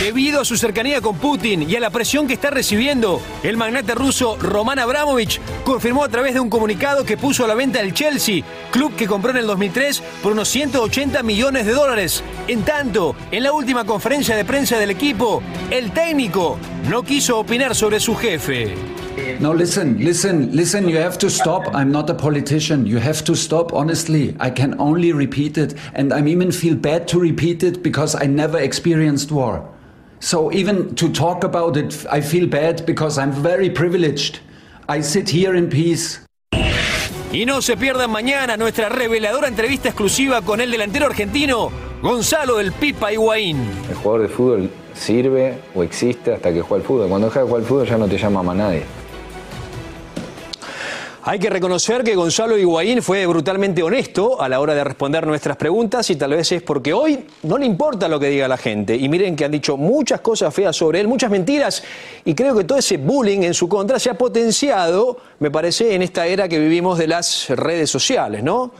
Debido 0.00 0.40
a 0.40 0.44
su 0.44 0.56
cercanía 0.56 1.00
con 1.00 1.16
Putin 1.16 1.68
y 1.68 1.74
a 1.74 1.80
la 1.80 1.90
presión 1.90 2.28
que 2.28 2.34
está 2.34 2.50
recibiendo, 2.50 3.20
el 3.42 3.56
magnate 3.56 3.96
ruso 3.96 4.36
Roman 4.40 4.78
Abramovich 4.78 5.40
confirmó 5.64 6.04
a 6.04 6.08
través 6.08 6.34
de 6.34 6.40
un 6.40 6.48
comunicado 6.48 7.04
que 7.04 7.16
puso 7.16 7.44
a 7.44 7.48
la 7.48 7.54
venta 7.54 7.80
el 7.80 7.94
Chelsea, 7.94 8.44
club 8.70 8.94
que 8.94 9.08
compró 9.08 9.32
en 9.32 9.38
el 9.38 9.46
2003 9.48 10.00
por 10.22 10.32
unos 10.32 10.48
180 10.48 11.22
millones 11.24 11.66
de 11.66 11.72
dólares. 11.72 12.22
En 12.46 12.62
tanto, 12.62 12.97
en 13.30 13.42
la 13.42 13.52
última 13.52 13.84
conferencia 13.84 14.34
de 14.34 14.44
prensa 14.44 14.76
del 14.76 14.90
equipo, 14.90 15.40
el 15.70 15.92
técnico 15.92 16.58
no 16.88 17.02
quiso 17.02 17.38
opinar 17.38 17.74
sobre 17.74 18.00
su 18.00 18.16
jefe. 18.16 18.74
No, 19.40 19.54
listen, 19.54 19.98
listen, 19.98 20.50
listen, 20.52 20.88
you 20.88 20.98
have 20.98 21.16
to 21.18 21.28
stop. 21.28 21.68
I'm 21.74 21.92
not 21.92 22.10
a 22.10 22.14
politician. 22.14 22.86
You 22.86 22.98
have 22.98 23.22
to 23.24 23.34
stop, 23.34 23.72
honestly. 23.72 24.34
I 24.40 24.50
can 24.50 24.74
only 24.80 25.12
repeat 25.12 25.58
it. 25.58 25.74
And 25.94 26.12
I 26.12 26.20
even 26.26 26.50
feel 26.50 26.74
bad 26.74 27.06
to 27.08 27.20
repeat 27.20 27.62
it 27.62 27.82
because 27.82 28.16
I 28.16 28.26
never 28.26 28.58
experienced 28.58 29.30
war. 29.30 29.62
So 30.20 30.50
even 30.52 30.94
to 30.96 31.08
talk 31.08 31.44
about 31.44 31.76
it, 31.76 32.04
I 32.10 32.20
feel 32.20 32.48
bad 32.48 32.84
because 32.84 33.18
I'm 33.18 33.32
very 33.32 33.70
privileged. 33.70 34.40
I 34.88 35.02
sit 35.02 35.28
here 35.28 35.54
in 35.56 35.68
peace. 35.68 36.20
Y 37.32 37.44
no 37.44 37.60
se 37.60 37.76
pierdan 37.76 38.10
mañana 38.10 38.56
nuestra 38.56 38.88
reveladora 38.88 39.48
entrevista 39.48 39.90
exclusiva 39.90 40.42
con 40.42 40.60
el 40.60 40.70
delantero 40.70 41.06
argentino 41.06 41.87
Gonzalo 42.00 42.58
del 42.58 42.70
Pipa 42.70 43.12
Higuaín. 43.12 43.56
El 43.88 43.96
jugador 43.96 44.22
de 44.22 44.28
fútbol 44.28 44.70
sirve 44.94 45.58
o 45.74 45.82
existe 45.82 46.32
hasta 46.32 46.52
que 46.52 46.62
juega 46.62 46.82
al 46.82 46.86
fútbol. 46.86 47.08
Cuando 47.08 47.26
deja 47.26 47.40
de 47.40 47.46
jugar 47.46 47.60
al 47.60 47.66
fútbol 47.66 47.88
ya 47.88 47.98
no 47.98 48.06
te 48.06 48.16
llama 48.16 48.40
más 48.44 48.56
nadie. 48.56 48.82
Hay 51.24 51.40
que 51.40 51.50
reconocer 51.50 52.04
que 52.04 52.14
Gonzalo 52.14 52.56
Higuaín 52.56 53.02
fue 53.02 53.26
brutalmente 53.26 53.82
honesto 53.82 54.40
a 54.40 54.48
la 54.48 54.60
hora 54.60 54.74
de 54.74 54.84
responder 54.84 55.26
nuestras 55.26 55.56
preguntas 55.56 56.08
y 56.08 56.16
tal 56.16 56.30
vez 56.30 56.52
es 56.52 56.62
porque 56.62 56.92
hoy 56.92 57.26
no 57.42 57.58
le 57.58 57.66
importa 57.66 58.08
lo 58.08 58.20
que 58.20 58.28
diga 58.28 58.46
la 58.46 58.56
gente. 58.56 58.94
Y 58.94 59.08
miren 59.08 59.34
que 59.34 59.44
han 59.44 59.50
dicho 59.50 59.76
muchas 59.76 60.20
cosas 60.20 60.54
feas 60.54 60.76
sobre 60.76 61.00
él, 61.00 61.08
muchas 61.08 61.32
mentiras. 61.32 61.82
Y 62.24 62.32
creo 62.34 62.56
que 62.56 62.62
todo 62.62 62.78
ese 62.78 62.96
bullying 62.96 63.42
en 63.42 63.54
su 63.54 63.68
contra 63.68 63.98
se 63.98 64.08
ha 64.08 64.14
potenciado, 64.14 65.18
me 65.40 65.50
parece, 65.50 65.96
en 65.96 66.02
esta 66.02 66.26
era 66.26 66.48
que 66.48 66.60
vivimos 66.60 66.96
de 66.96 67.08
las 67.08 67.48
redes 67.50 67.90
sociales, 67.90 68.44
¿no? 68.44 68.70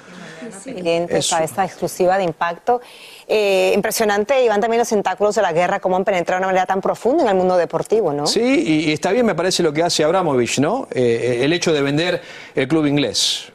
Pendientes 0.64 1.32
a 1.32 1.44
esta 1.44 1.64
exclusiva 1.64 2.18
de 2.18 2.24
impacto. 2.24 2.80
Eh, 3.26 3.72
impresionante, 3.74 4.42
Iván, 4.44 4.60
también 4.60 4.78
los 4.78 4.88
tentáculos 4.88 5.34
de 5.34 5.42
la 5.42 5.52
guerra, 5.52 5.80
cómo 5.80 5.96
han 5.96 6.04
penetrado 6.04 6.38
de 6.38 6.44
una 6.44 6.46
manera 6.48 6.66
tan 6.66 6.80
profunda 6.80 7.24
en 7.24 7.30
el 7.30 7.34
mundo 7.34 7.56
deportivo, 7.56 8.12
¿no? 8.12 8.26
Sí, 8.26 8.40
y, 8.40 8.90
y 8.90 8.92
está 8.92 9.12
bien, 9.12 9.26
me 9.26 9.34
parece 9.34 9.62
lo 9.62 9.72
que 9.72 9.82
hace 9.82 10.04
Abramovich, 10.04 10.58
¿no? 10.58 10.88
Eh, 10.92 11.40
el 11.42 11.52
hecho 11.52 11.72
de 11.72 11.82
vender 11.82 12.22
el 12.54 12.68
club 12.68 12.86
inglés. 12.86 13.52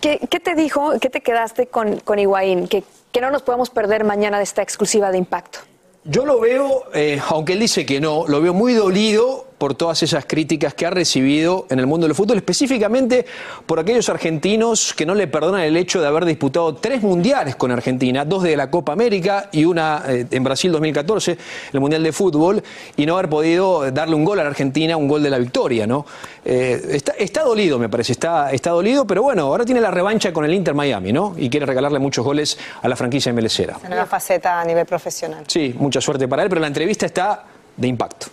¿Qué, 0.00 0.20
qué 0.28 0.40
te 0.40 0.54
dijo, 0.54 0.92
qué 1.00 1.10
te 1.10 1.22
quedaste 1.22 1.66
con, 1.68 2.00
con 2.00 2.18
Higuaín? 2.18 2.68
¿Que 2.68 2.84
que 3.14 3.20
no 3.20 3.30
nos 3.30 3.42
podemos 3.42 3.70
perder 3.70 4.02
mañana 4.02 4.38
de 4.38 4.42
esta 4.42 4.60
exclusiva 4.60 5.12
de 5.12 5.18
impacto. 5.18 5.60
Yo 6.02 6.26
lo 6.26 6.40
veo, 6.40 6.82
eh, 6.92 7.20
aunque 7.28 7.52
él 7.52 7.60
dice 7.60 7.86
que 7.86 8.00
no, 8.00 8.26
lo 8.26 8.42
veo 8.42 8.52
muy 8.52 8.74
dolido 8.74 9.46
por 9.58 9.74
todas 9.74 10.02
esas 10.02 10.24
críticas 10.26 10.74
que 10.74 10.86
ha 10.86 10.90
recibido 10.90 11.66
en 11.70 11.78
el 11.78 11.86
mundo 11.86 12.06
del 12.06 12.14
fútbol, 12.14 12.38
específicamente 12.38 13.24
por 13.66 13.78
aquellos 13.78 14.08
argentinos 14.08 14.94
que 14.94 15.06
no 15.06 15.14
le 15.14 15.26
perdonan 15.26 15.62
el 15.62 15.76
hecho 15.76 16.00
de 16.00 16.06
haber 16.06 16.24
disputado 16.24 16.74
tres 16.74 17.02
mundiales 17.02 17.56
con 17.56 17.70
Argentina, 17.70 18.24
dos 18.24 18.42
de 18.42 18.56
la 18.56 18.70
Copa 18.70 18.92
América 18.92 19.48
y 19.52 19.64
una 19.64 20.02
eh, 20.08 20.26
en 20.30 20.44
Brasil 20.44 20.72
2014, 20.72 21.38
el 21.72 21.80
Mundial 21.80 22.02
de 22.02 22.12
Fútbol, 22.12 22.62
y 22.96 23.06
no 23.06 23.14
haber 23.14 23.28
podido 23.28 23.90
darle 23.90 24.14
un 24.14 24.24
gol 24.24 24.40
a 24.40 24.42
la 24.42 24.50
Argentina, 24.50 24.96
un 24.96 25.08
gol 25.08 25.22
de 25.22 25.30
la 25.30 25.38
victoria, 25.38 25.86
¿no? 25.86 26.04
Eh, 26.44 27.00
está, 27.18 27.42
dolido, 27.42 27.78
me 27.78 27.88
parece, 27.88 28.12
está, 28.12 28.52
está 28.52 28.70
dolido, 28.70 29.06
pero 29.06 29.22
bueno, 29.22 29.42
ahora 29.42 29.64
tiene 29.64 29.80
la 29.80 29.90
revancha 29.90 30.32
con 30.32 30.44
el 30.44 30.52
Inter 30.52 30.74
Miami, 30.74 31.12
¿no? 31.12 31.34
Y 31.38 31.48
quiere 31.48 31.64
regalarle 31.64 31.98
muchos 31.98 32.24
goles 32.24 32.58
a 32.82 32.88
la 32.88 32.96
franquicia 32.96 33.32
melecera. 33.32 33.78
En 33.84 33.92
una 33.92 34.06
faceta 34.06 34.60
a 34.60 34.64
nivel 34.64 34.84
profesional. 34.84 35.44
Sí, 35.46 35.74
mucha 35.78 36.00
suerte 36.00 36.28
para 36.28 36.42
él, 36.42 36.48
pero 36.48 36.60
la 36.60 36.66
entrevista 36.66 37.06
está 37.06 37.44
de 37.76 37.88
impacto. 37.88 38.26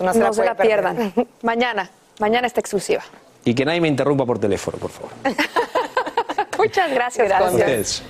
No 0.00 0.32
se, 0.32 0.44
la, 0.44 0.54
pierdan. 0.54 1.12
mañana, 1.42 1.90
mañana 2.18 2.46
está 2.46 2.60
exclusiva. 2.60 3.02
Y 3.44 3.54
que 3.54 3.64
nadie 3.64 3.80
me 3.80 3.88
interrumpa 3.88 4.24
por 4.24 4.38
teléfono, 4.38 4.78
por 4.78 4.90
favor. 4.90 5.10
Muchas 6.58 6.90
gracias. 6.90 7.28
Gracias. 7.28 8.02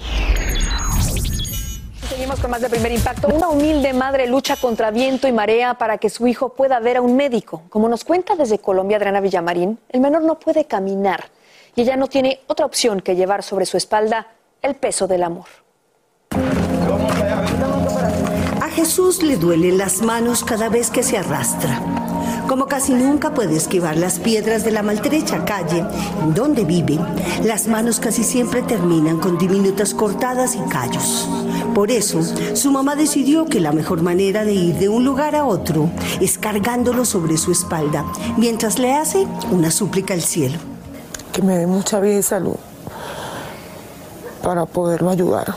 Seguimos 2.08 2.38
con 2.38 2.50
más 2.50 2.60
de 2.60 2.70
primer 2.70 2.92
impacto. 2.92 3.28
Una 3.28 3.48
humilde 3.48 3.92
madre 3.92 4.26
lucha 4.26 4.56
contra 4.56 4.90
viento 4.90 5.26
y 5.26 5.32
marea 5.32 5.74
para 5.74 5.98
que 5.98 6.08
su 6.08 6.26
hijo 6.26 6.50
pueda 6.50 6.78
ver 6.78 6.98
a 6.98 7.00
un 7.02 7.16
médico. 7.16 7.62
Como 7.68 7.88
nos 7.88 8.04
cuenta 8.04 8.36
desde 8.36 8.58
Colombia 8.58 8.96
Adriana 8.96 9.20
Villamarín, 9.20 9.78
el 9.88 10.00
menor 10.00 10.22
no 10.22 10.38
puede 10.38 10.66
caminar 10.66 11.24
y 11.74 11.82
ella 11.82 11.96
no 11.96 12.06
tiene 12.06 12.40
otra 12.46 12.64
opción 12.64 13.00
que 13.00 13.16
llevar 13.16 13.42
sobre 13.42 13.66
su 13.66 13.76
espalda 13.76 14.28
el 14.62 14.76
peso 14.76 15.06
del 15.06 15.24
amor. 15.24 15.46
Jesús 18.76 19.22
le 19.22 19.38
duelen 19.38 19.78
las 19.78 20.02
manos 20.02 20.44
cada 20.44 20.68
vez 20.68 20.90
que 20.90 21.02
se 21.02 21.16
arrastra. 21.16 21.80
Como 22.46 22.66
casi 22.66 22.92
nunca 22.92 23.32
puede 23.32 23.56
esquivar 23.56 23.96
las 23.96 24.18
piedras 24.18 24.64
de 24.64 24.70
la 24.70 24.82
maltrecha 24.82 25.46
calle 25.46 25.82
donde 26.34 26.66
vive, 26.66 26.98
las 27.42 27.68
manos 27.68 28.00
casi 28.00 28.22
siempre 28.22 28.60
terminan 28.60 29.18
con 29.18 29.38
diminutas 29.38 29.94
cortadas 29.94 30.54
y 30.56 30.60
callos. 30.68 31.26
Por 31.74 31.90
eso, 31.90 32.20
su 32.54 32.70
mamá 32.70 32.96
decidió 32.96 33.46
que 33.46 33.60
la 33.60 33.72
mejor 33.72 34.02
manera 34.02 34.44
de 34.44 34.52
ir 34.52 34.74
de 34.74 34.90
un 34.90 35.06
lugar 35.06 35.34
a 35.36 35.46
otro 35.46 35.88
es 36.20 36.36
cargándolo 36.36 37.06
sobre 37.06 37.38
su 37.38 37.52
espalda, 37.52 38.04
mientras 38.36 38.78
le 38.78 38.92
hace 38.92 39.26
una 39.50 39.70
súplica 39.70 40.12
al 40.12 40.20
cielo. 40.20 40.58
Que 41.32 41.40
me 41.40 41.56
dé 41.56 41.66
mucha 41.66 41.98
vida 41.98 42.18
y 42.18 42.22
salud 42.22 42.56
para 44.42 44.66
poderlo 44.66 45.08
ayudar 45.08 45.54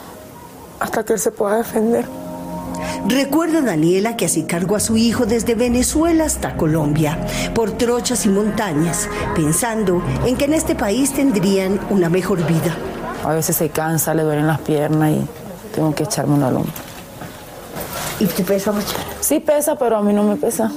hasta 0.80 1.04
que 1.04 1.14
él 1.14 1.20
se 1.20 1.32
pueda 1.32 1.58
defender. 1.58 2.19
Recuerda 3.08 3.62
Daniela 3.62 4.16
que 4.16 4.26
así 4.26 4.44
cargó 4.44 4.76
a 4.76 4.80
su 4.80 4.98
hijo 4.98 5.26
desde 5.26 5.56
Venezuela 5.56 6.26
hasta 6.26 6.56
Colombia, 6.56 7.18
por 7.54 7.72
trochas 7.72 8.26
y 8.26 8.30
montañas, 8.30 9.10
pensando 9.36 10.02
en 10.26 10.36
que 10.36 10.46
en 10.46 10.54
este 10.54 10.76
país 10.76 11.14
tendrían 11.14 11.80
una 11.90 12.10
mejor 12.10 12.46
vida. 12.46 12.76
A 13.24 13.34
veces 13.34 13.56
se 13.56 13.70
cansa, 13.70 14.14
le 14.14 14.24
duelen 14.24 14.48
las 14.48 14.60
piernas 14.60 15.12
y 15.12 15.76
tengo 15.76 15.94
que 15.94 16.04
echarme 16.04 16.36
una 16.36 16.52
loma. 16.52 16.72
¿Y 18.20 18.26
te 18.26 18.44
pesa 18.44 18.72
mucho? 18.72 18.96
Sí 19.22 19.40
pesa, 19.40 19.78
pero 19.78 19.98
a 19.98 20.02
mí 20.02 20.14
no 20.14 20.24
me 20.24 20.36
pesa. 20.36 20.72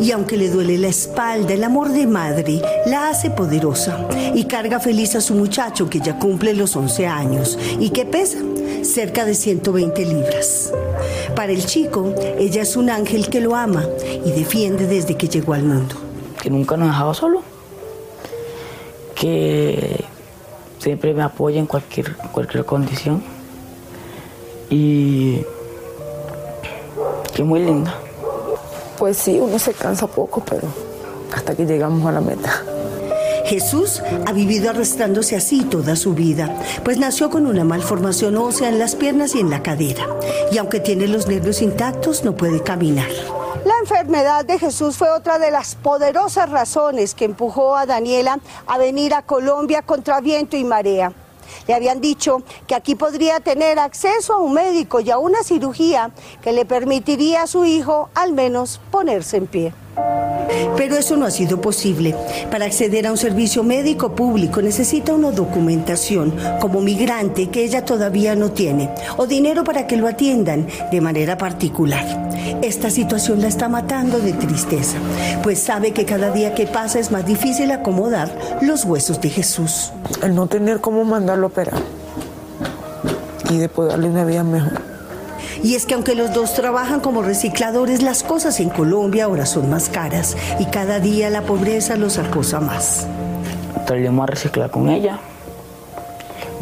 Y 0.00 0.10
aunque 0.12 0.36
le 0.36 0.48
duele 0.48 0.78
la 0.78 0.88
espalda, 0.88 1.52
el 1.54 1.64
amor 1.64 1.90
de 1.90 2.06
madre 2.06 2.60
la 2.86 3.08
hace 3.08 3.30
poderosa 3.30 4.06
y 4.34 4.44
carga 4.44 4.80
feliz 4.80 5.16
a 5.16 5.20
su 5.20 5.34
muchacho 5.34 5.90
que 5.90 6.00
ya 6.00 6.18
cumple 6.18 6.54
los 6.54 6.76
11 6.76 7.06
años 7.06 7.58
y 7.78 7.90
que 7.90 8.04
pesa 8.04 8.38
cerca 8.82 9.24
de 9.24 9.34
120 9.34 10.04
libras. 10.04 10.72
Para 11.36 11.52
el 11.52 11.66
chico, 11.66 12.14
ella 12.38 12.62
es 12.62 12.76
un 12.76 12.88
ángel 12.88 13.28
que 13.28 13.40
lo 13.40 13.54
ama 13.54 13.84
y 14.24 14.32
defiende 14.32 14.86
desde 14.86 15.16
que 15.16 15.28
llegó 15.28 15.52
al 15.52 15.64
mundo. 15.64 15.94
Que 16.42 16.48
nunca 16.48 16.78
nos 16.78 16.88
ha 16.88 16.92
dejado 16.92 17.14
solo. 17.14 17.42
Que 19.14 20.02
siempre 20.78 21.12
me 21.12 21.22
apoya 21.22 21.60
en 21.60 21.66
cualquier, 21.66 22.16
cualquier 22.32 22.64
condición. 22.64 23.22
Y 24.70 25.42
que 27.34 27.42
es 27.42 27.44
muy 27.44 27.60
linda. 27.60 27.94
Pues 28.98 29.18
sí, 29.18 29.38
uno 29.38 29.58
se 29.58 29.74
cansa 29.74 30.06
poco, 30.06 30.42
pero 30.42 30.66
hasta 31.34 31.54
que 31.54 31.66
llegamos 31.66 32.08
a 32.08 32.12
la 32.12 32.22
meta. 32.22 32.64
Jesús 33.46 34.02
ha 34.26 34.32
vivido 34.32 34.70
arrastrándose 34.70 35.36
así 35.36 35.62
toda 35.62 35.94
su 35.94 36.14
vida, 36.14 36.52
pues 36.84 36.98
nació 36.98 37.30
con 37.30 37.46
una 37.46 37.64
malformación 37.64 38.36
ósea 38.36 38.68
en 38.68 38.80
las 38.80 38.96
piernas 38.96 39.36
y 39.36 39.40
en 39.40 39.50
la 39.50 39.62
cadera, 39.62 40.04
y 40.50 40.58
aunque 40.58 40.80
tiene 40.80 41.06
los 41.06 41.28
nervios 41.28 41.62
intactos, 41.62 42.24
no 42.24 42.36
puede 42.36 42.60
caminar. 42.62 43.08
La 43.64 43.74
enfermedad 43.80 44.44
de 44.44 44.58
Jesús 44.58 44.96
fue 44.96 45.10
otra 45.10 45.38
de 45.38 45.52
las 45.52 45.76
poderosas 45.76 46.50
razones 46.50 47.14
que 47.14 47.24
empujó 47.24 47.76
a 47.76 47.86
Daniela 47.86 48.40
a 48.66 48.78
venir 48.78 49.14
a 49.14 49.22
Colombia 49.22 49.82
contra 49.82 50.20
viento 50.20 50.56
y 50.56 50.64
marea. 50.64 51.12
Le 51.68 51.74
habían 51.74 52.00
dicho 52.00 52.42
que 52.66 52.74
aquí 52.74 52.96
podría 52.96 53.38
tener 53.38 53.78
acceso 53.78 54.34
a 54.34 54.38
un 54.38 54.54
médico 54.54 54.98
y 54.98 55.10
a 55.10 55.18
una 55.18 55.44
cirugía 55.44 56.10
que 56.42 56.52
le 56.52 56.64
permitiría 56.64 57.42
a 57.42 57.46
su 57.46 57.64
hijo 57.64 58.08
al 58.14 58.32
menos 58.32 58.80
ponerse 58.90 59.36
en 59.36 59.46
pie. 59.46 59.85
Pero 60.76 60.96
eso 60.96 61.16
no 61.16 61.26
ha 61.26 61.30
sido 61.30 61.60
posible. 61.60 62.14
Para 62.50 62.66
acceder 62.66 63.06
a 63.06 63.10
un 63.10 63.16
servicio 63.16 63.62
médico 63.62 64.14
público 64.14 64.62
necesita 64.62 65.14
una 65.14 65.30
documentación 65.30 66.34
como 66.60 66.80
migrante 66.80 67.48
que 67.48 67.64
ella 67.64 67.84
todavía 67.84 68.34
no 68.34 68.52
tiene 68.52 68.90
o 69.16 69.26
dinero 69.26 69.64
para 69.64 69.86
que 69.86 69.96
lo 69.96 70.06
atiendan 70.06 70.66
de 70.90 71.00
manera 71.00 71.36
particular. 71.38 72.04
Esta 72.62 72.90
situación 72.90 73.40
la 73.40 73.48
está 73.48 73.68
matando 73.68 74.18
de 74.18 74.32
tristeza, 74.32 74.98
pues 75.42 75.58
sabe 75.58 75.92
que 75.92 76.04
cada 76.04 76.30
día 76.30 76.54
que 76.54 76.66
pasa 76.66 76.98
es 76.98 77.10
más 77.10 77.26
difícil 77.26 77.70
acomodar 77.70 78.30
los 78.62 78.84
huesos 78.84 79.20
de 79.20 79.30
Jesús. 79.30 79.92
El 80.22 80.34
no 80.34 80.46
tener 80.46 80.80
cómo 80.80 81.04
mandarlo 81.04 81.46
a 81.46 81.50
operar 81.50 81.82
y 83.50 83.58
de 83.58 83.68
darle 83.68 84.08
una 84.08 84.24
vida 84.24 84.44
mejor. 84.44 84.95
Y 85.62 85.74
es 85.74 85.86
que 85.86 85.94
aunque 85.94 86.14
los 86.14 86.32
dos 86.32 86.54
trabajan 86.54 87.00
como 87.00 87.22
recicladores, 87.22 88.02
las 88.02 88.22
cosas 88.22 88.60
en 88.60 88.70
Colombia 88.70 89.24
ahora 89.24 89.46
son 89.46 89.70
más 89.70 89.88
caras 89.88 90.36
y 90.58 90.66
cada 90.66 91.00
día 91.00 91.30
la 91.30 91.42
pobreza 91.42 91.96
los 91.96 92.18
acosa 92.18 92.60
más. 92.60 93.06
Salimos 93.86 94.24
a 94.24 94.26
reciclar 94.26 94.70
con 94.70 94.88
ella. 94.88 95.18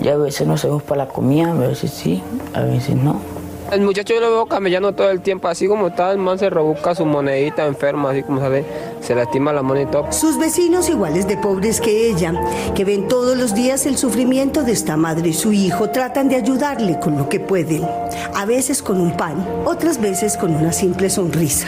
Y 0.02 0.08
a 0.08 0.16
veces 0.16 0.46
nos 0.46 0.60
hacemos 0.60 0.82
para 0.82 1.04
la 1.04 1.08
comida, 1.10 1.50
a 1.50 1.54
veces 1.54 1.90
sí, 1.90 2.22
a 2.52 2.60
veces 2.62 2.96
no. 2.96 3.33
El 3.72 3.80
muchacho 3.80 4.14
yo 4.14 4.20
lo 4.20 4.30
veo 4.30 4.46
camellando 4.46 4.92
todo 4.92 5.10
el 5.10 5.20
tiempo, 5.20 5.48
así 5.48 5.66
como 5.66 5.88
está, 5.88 6.12
el 6.12 6.18
man 6.18 6.38
se 6.38 6.50
rebusca 6.50 6.94
su 6.94 7.06
monedita 7.06 7.66
enferma, 7.66 8.10
así 8.10 8.22
como 8.22 8.40
sale, 8.40 8.64
se 9.00 9.14
lastima 9.14 9.52
la 9.52 9.62
mano 9.62 9.80
y 9.80 9.86
todo. 9.86 10.12
Sus 10.12 10.38
vecinos 10.38 10.88
iguales 10.88 11.26
de 11.26 11.36
pobres 11.38 11.80
que 11.80 12.08
ella, 12.08 12.34
que 12.74 12.84
ven 12.84 13.08
todos 13.08 13.36
los 13.36 13.54
días 13.54 13.86
el 13.86 13.96
sufrimiento 13.96 14.62
de 14.62 14.72
esta 14.72 14.96
madre 14.96 15.30
y 15.30 15.32
su 15.32 15.52
hijo, 15.52 15.90
tratan 15.90 16.28
de 16.28 16.36
ayudarle 16.36 17.00
con 17.00 17.16
lo 17.16 17.28
que 17.28 17.40
pueden. 17.40 17.88
A 18.34 18.44
veces 18.44 18.82
con 18.82 19.00
un 19.00 19.16
pan, 19.16 19.44
otras 19.64 20.00
veces 20.00 20.36
con 20.36 20.54
una 20.54 20.72
simple 20.72 21.08
sonrisa. 21.08 21.66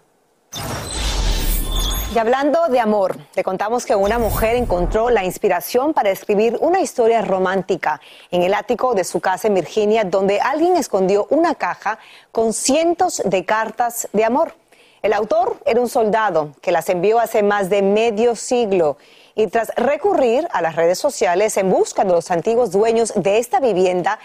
Y 2.15 2.19
hablando 2.19 2.67
de 2.69 2.79
amor, 2.79 3.17
te 3.33 3.43
contamos 3.43 3.87
que 3.87 3.95
una 3.95 4.19
mujer 4.19 4.57
encontró 4.57 5.09
la 5.09 5.25
inspiración 5.25 5.95
para 5.95 6.11
escribir 6.11 6.59
una 6.61 6.83
historia 6.83 7.23
romántica 7.23 8.03
en 8.31 8.43
el 8.43 8.53
ático 8.53 8.93
de 8.93 9.03
su 9.05 9.19
casa 9.19 9.49
en 9.49 9.55
Virginia, 9.55 10.05
donde 10.05 10.39
alguien 10.39 10.77
escondió 10.77 11.27
una 11.31 11.55
caja 11.55 11.99
con 12.31 12.53
cientos 12.53 13.23
de 13.25 13.47
cartas 13.47 14.11
de 14.13 14.27
amor. 14.27 14.55
El 15.01 15.15
autor 15.15 15.57
era 15.65 15.81
un 15.81 15.89
soldado 15.89 16.51
que 16.61 16.71
las 16.71 16.91
envió 16.91 17.19
hace 17.19 17.43
más 17.43 17.71
de 17.71 17.81
medio 17.81 18.37
siglo 18.37 18.99
y 19.35 19.47
tras 19.47 19.73
recurrir 19.75 20.47
a 20.53 20.61
las 20.61 20.77
redes 20.77 20.99
sociales 20.99 21.57
en 21.57 21.71
busca 21.71 22.05
de 22.05 22.13
los 22.13 22.31
antiguos 22.31 22.73
dueños 22.73 23.15
de 23.17 23.39
esta 23.39 23.59
vivienda, 23.59 24.19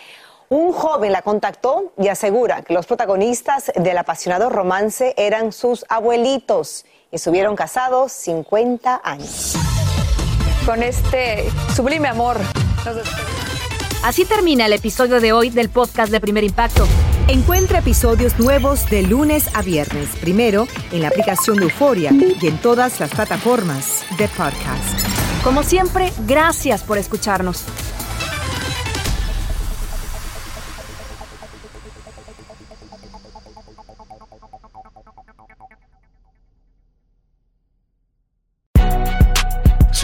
un 0.50 0.74
joven 0.74 1.14
la 1.14 1.22
contactó 1.22 1.94
y 1.98 2.10
asegura 2.10 2.64
que 2.64 2.74
los 2.74 2.86
protagonistas 2.86 3.72
del 3.76 3.98
apasionado 3.98 4.50
romance 4.50 5.14
eran 5.16 5.54
sus 5.54 5.86
abuelitos 5.88 6.84
estuvieron 7.12 7.56
casados 7.56 8.12
50 8.12 9.02
años. 9.04 9.56
Con 10.66 10.84
este 10.84 11.50
sublime 11.76 12.08
amor. 12.08 12.38
Así 14.04 14.26
termina 14.26 14.66
el 14.66 14.74
episodio 14.74 15.20
de 15.20 15.34
hoy 15.34 15.50
del 15.50 15.70
podcast 15.70 16.12
de 16.12 16.20
Primer 16.20 16.44
Impacto. 16.44 16.88
Encuentra 17.28 17.80
episodios 17.80 18.40
nuevos 18.40 18.90
de 18.90 19.02
lunes 19.02 19.50
a 19.54 19.62
viernes, 19.62 20.10
primero 20.22 20.68
en 20.92 21.02
la 21.02 21.10
aplicación 21.10 21.58
de 21.58 21.64
Euforia 21.64 22.12
y 22.14 22.48
en 22.48 22.58
todas 22.60 23.00
las 23.00 23.10
plataformas 23.10 24.06
de 24.18 24.28
podcast. 24.30 25.44
Como 25.44 25.64
siempre, 25.64 26.14
gracias 26.26 26.84
por 26.84 26.98
escucharnos. 26.98 27.66